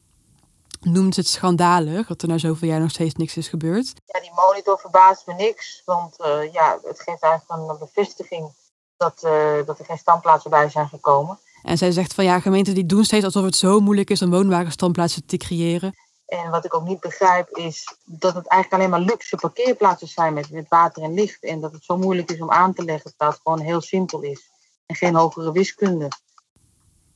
noemde 0.81 1.14
ze 1.14 1.20
het 1.20 1.28
schandalig 1.28 2.07
dat 2.07 2.22
er 2.22 2.28
na 2.28 2.38
zoveel 2.38 2.68
jaar 2.68 2.81
nog 2.81 2.90
steeds 2.90 3.14
niks 3.14 3.37
is 3.37 3.48
gebeurd. 3.48 3.92
Ja, 4.07 4.20
die 4.20 4.33
monitor 4.35 4.78
verbaast 4.78 5.26
me 5.26 5.35
niks, 5.35 5.83
want 5.85 6.16
ja, 6.52 6.78
het 6.83 7.00
geeft 7.00 7.22
eigenlijk 7.22 7.70
een 7.70 7.78
bevestiging 7.78 8.52
dat, 8.96 9.20
dat 9.66 9.78
er 9.78 9.85
geen 9.85 9.98
standplaatsen 9.98 10.50
bij 10.50 10.68
zijn 10.68 10.88
gekomen. 10.88 11.38
En 11.62 11.78
zij 11.78 11.90
zegt 11.90 12.14
van 12.14 12.24
ja, 12.24 12.40
gemeenten 12.40 12.74
die 12.74 12.87
doen 12.87 13.05
steeds 13.05 13.24
alsof 13.24 13.44
het 13.44 13.57
zo 13.57 13.81
moeilijk 13.81 14.11
is 14.11 14.22
om 14.22 14.31
woonwagenstandplaatsen 14.31 15.26
te 15.26 15.37
creëren. 15.37 15.94
En 16.40 16.51
wat 16.51 16.64
ik 16.64 16.75
ook 16.75 16.87
niet 16.87 17.01
begrijp 17.01 17.49
is 17.49 17.97
dat 18.05 18.35
het 18.35 18.47
eigenlijk 18.47 18.83
alleen 18.83 18.90
maar 18.90 19.11
luxe 19.11 19.37
parkeerplaatsen 19.37 20.09
zijn 20.09 20.35
met, 20.35 20.51
met 20.51 20.68
water 20.68 21.03
en 21.03 21.14
licht. 21.14 21.45
En 21.45 21.61
dat 21.61 21.73
het 21.73 21.85
zo 21.85 21.97
moeilijk 21.97 22.31
is 22.31 22.40
om 22.40 22.51
aan 22.51 22.75
te 22.75 22.85
leggen 22.85 23.12
dat 23.16 23.33
het 23.33 23.40
gewoon 23.42 23.61
heel 23.61 23.81
simpel 23.81 24.21
is. 24.23 24.51
En 24.87 24.97
geen 24.97 25.14
hogere 25.14 25.53
wiskunde. 25.53 26.09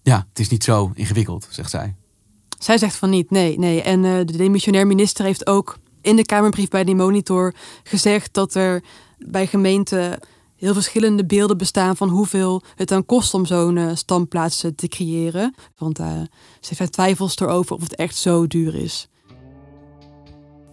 Ja, 0.03 0.27
het 0.29 0.39
is 0.39 0.49
niet 0.49 0.65
zo 0.65 0.91
ingewikkeld, 0.95 1.47
zegt 1.51 1.71
zij. 1.71 1.95
Zij 2.59 2.79
zegt 2.79 2.97
van 2.97 3.11
niet, 3.11 3.31
nee, 3.31 3.59
nee. 3.59 3.83
En 3.83 4.05
uh, 4.05 4.17
de 4.17 4.37
demissionair 4.37 4.87
minister 4.87 5.25
heeft 5.25 5.47
ook 5.47 5.79
in 6.01 6.17
de 6.17 6.25
Kamerbrief 6.25 6.69
bij 6.69 6.85
die 6.85 6.95
monitor 6.95 7.55
gezegd 7.83 8.35
dat 8.35 8.55
er 8.55 8.83
bij 9.19 9.47
gemeenten 9.47 10.19
heel 10.67 10.75
verschillende 10.75 11.27
beelden 11.27 11.59
bestaan 11.59 11.97
van 11.97 12.09
hoeveel 12.09 12.63
het 12.75 12.89
dan 12.89 13.07
kost 13.07 13.35
om 13.35 13.47
zo'n 13.47 13.77
uh, 13.77 13.91
standplaats 13.95 14.65
te 14.77 14.89
creëren. 14.89 15.55
Want 15.77 16.01
uh, 16.01 16.21
ze 16.61 16.75
heeft 16.77 16.93
twijfels 16.93 17.39
erover 17.39 17.77
of 17.77 17.83
het 17.83 17.95
echt 17.95 18.17
zo 18.17 18.47
duur 18.47 18.75
is. 18.75 19.09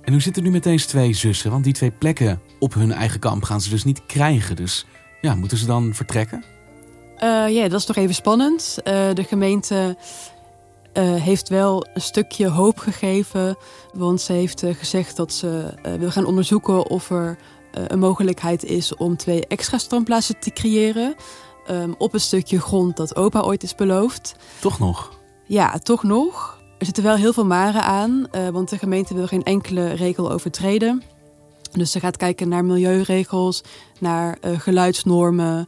En 0.02 0.12
hoe 0.12 0.22
zit 0.22 0.36
het 0.36 0.44
nu 0.44 0.52
met 0.52 0.64
deze 0.64 0.88
twee 0.88 1.14
zussen? 1.14 1.52
Want 1.52 1.64
die 1.64 1.74
twee 1.74 1.92
plekken 1.92 2.42
op 2.60 2.74
hun 2.74 2.92
eigen 2.92 3.20
kamp 3.20 3.44
gaan 3.44 3.62
ze 3.62 3.70
dus 3.70 3.84
niet 3.84 4.06
krijgen. 4.06 4.56
Dus 4.56 4.86
ja, 5.22 5.36
moeten 5.36 5.58
ze 5.58 5.66
dan 5.66 5.94
vertrekken? 5.94 6.44
Uh, 7.24 7.50
ja, 7.50 7.68
dat 7.68 7.80
is 7.80 7.86
nog 7.86 7.98
even 7.98 8.16
spannend. 8.16 8.80
de 8.84 9.26
gemeente 9.28 9.98
heeft 11.00 11.50
wel 11.50 11.88
een 11.94 12.02
stukje 12.02 12.48
hoop 12.48 12.80
gegeven. 12.80 13.56
Want 13.94 14.22
ze 14.22 14.34
heeft 14.34 14.64
gezegd 14.66 15.16
dat 15.16 15.34
ze 15.34 15.74
wil 16.00 16.12
gaan 16.12 16.26
onderzoeken 16.26 16.90
of 16.90 17.10
er 17.10 17.38
een 17.74 18.00
mogelijkheid 18.00 18.64
is 18.64 18.96
om 18.96 19.18
twee 19.18 19.48
extra 19.48 19.78
standplaatsen 19.78 20.40
te 20.40 20.52
creëren. 20.52 21.16
Um, 21.72 21.96
op 21.98 22.14
een 22.14 22.20
stukje 22.20 22.60
grond 22.60 22.98
dat 22.98 23.16
opa 23.16 23.42
ooit 23.42 23.64
is 23.64 23.76
beloofd. 23.76 24.36
Toch 24.60 24.80
nog? 24.80 25.20
Ja, 25.46 25.78
toch 25.78 26.04
nog. 26.04 26.62
Er 26.78 26.86
zitten 26.86 27.04
wel 27.04 27.16
heel 27.16 27.34
veel 27.34 27.46
maren 27.46 27.84
aan, 27.84 28.28
uh, 28.36 28.48
want 28.50 28.70
de 28.70 28.78
gemeente 28.78 29.14
wil 29.14 29.28
geen 29.28 29.44
enkele 29.44 29.94
regel 29.94 30.32
overtreden. 30.32 31.02
Dus 31.72 31.92
ze 31.92 32.00
gaat 32.00 32.18
kijken 32.18 32.50
naar 32.50 32.66
milieuregels, 32.66 33.64
naar 34.00 34.38
uh, 34.42 34.60
geluidsnormen. 34.60 35.68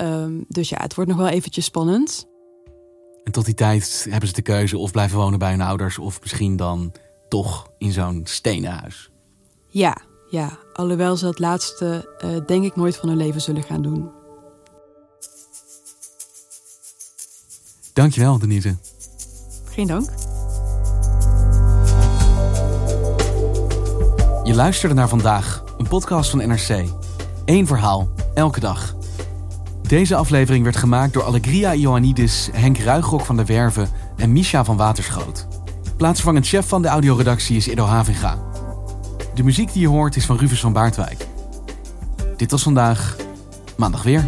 Um, 0.00 0.44
dus 0.48 0.68
ja, 0.68 0.78
het 0.80 0.94
wordt 0.94 1.10
nog 1.10 1.18
wel 1.18 1.28
eventjes 1.28 1.64
spannend. 1.64 2.26
En 3.24 3.32
tot 3.32 3.44
die 3.44 3.54
tijd 3.54 4.06
hebben 4.10 4.28
ze 4.28 4.34
de 4.34 4.42
keuze 4.42 4.78
of 4.78 4.90
blijven 4.90 5.18
wonen 5.18 5.38
bij 5.38 5.50
hun 5.50 5.60
ouders... 5.60 5.98
of 5.98 6.20
misschien 6.20 6.56
dan 6.56 6.92
toch 7.28 7.70
in 7.78 7.92
zo'n 7.92 8.20
stenen 8.24 8.70
huis. 8.70 9.10
Ja, 9.68 9.96
ja. 10.30 10.58
Alhoewel 10.72 11.16
ze 11.16 11.24
dat 11.24 11.38
laatste 11.38 12.16
uh, 12.24 12.46
denk 12.46 12.64
ik 12.64 12.76
nooit 12.76 12.96
van 12.96 13.08
hun 13.08 13.18
leven 13.18 13.40
zullen 13.40 13.62
gaan 13.62 13.82
doen. 13.82 14.10
Dankjewel, 17.92 18.38
Denise. 18.38 18.76
Geen 19.64 19.86
dank. 19.86 20.08
Je 24.44 24.54
luisterde 24.54 24.94
naar 24.94 25.08
vandaag, 25.08 25.64
een 25.78 25.88
podcast 25.88 26.30
van 26.30 26.48
NRC. 26.48 26.84
Eén 27.44 27.66
verhaal, 27.66 28.12
elke 28.34 28.60
dag. 28.60 28.94
Deze 29.82 30.16
aflevering 30.16 30.64
werd 30.64 30.76
gemaakt 30.76 31.12
door 31.12 31.22
Allegria 31.22 31.74
Ioannidis, 31.74 32.48
Henk 32.52 32.78
Ruigrok 32.78 33.24
van 33.24 33.36
der 33.36 33.46
Werven 33.46 33.88
en 34.16 34.32
Misha 34.32 34.64
van 34.64 34.76
Waterschoot. 34.76 35.46
Plaatsvervangend 35.96 36.46
chef 36.46 36.68
van 36.68 36.82
de 36.82 36.88
audioredactie 36.88 37.56
is 37.56 37.66
Edo 37.66 37.84
Havinga. 37.84 38.51
De 39.34 39.42
muziek 39.44 39.72
die 39.72 39.82
je 39.82 39.88
hoort 39.88 40.16
is 40.16 40.26
van 40.26 40.36
Rufus 40.36 40.60
van 40.60 40.72
Baardwijk. 40.72 41.26
Dit 42.36 42.50
was 42.50 42.62
vandaag, 42.62 43.16
maandag 43.76 44.02
weer. 44.02 44.24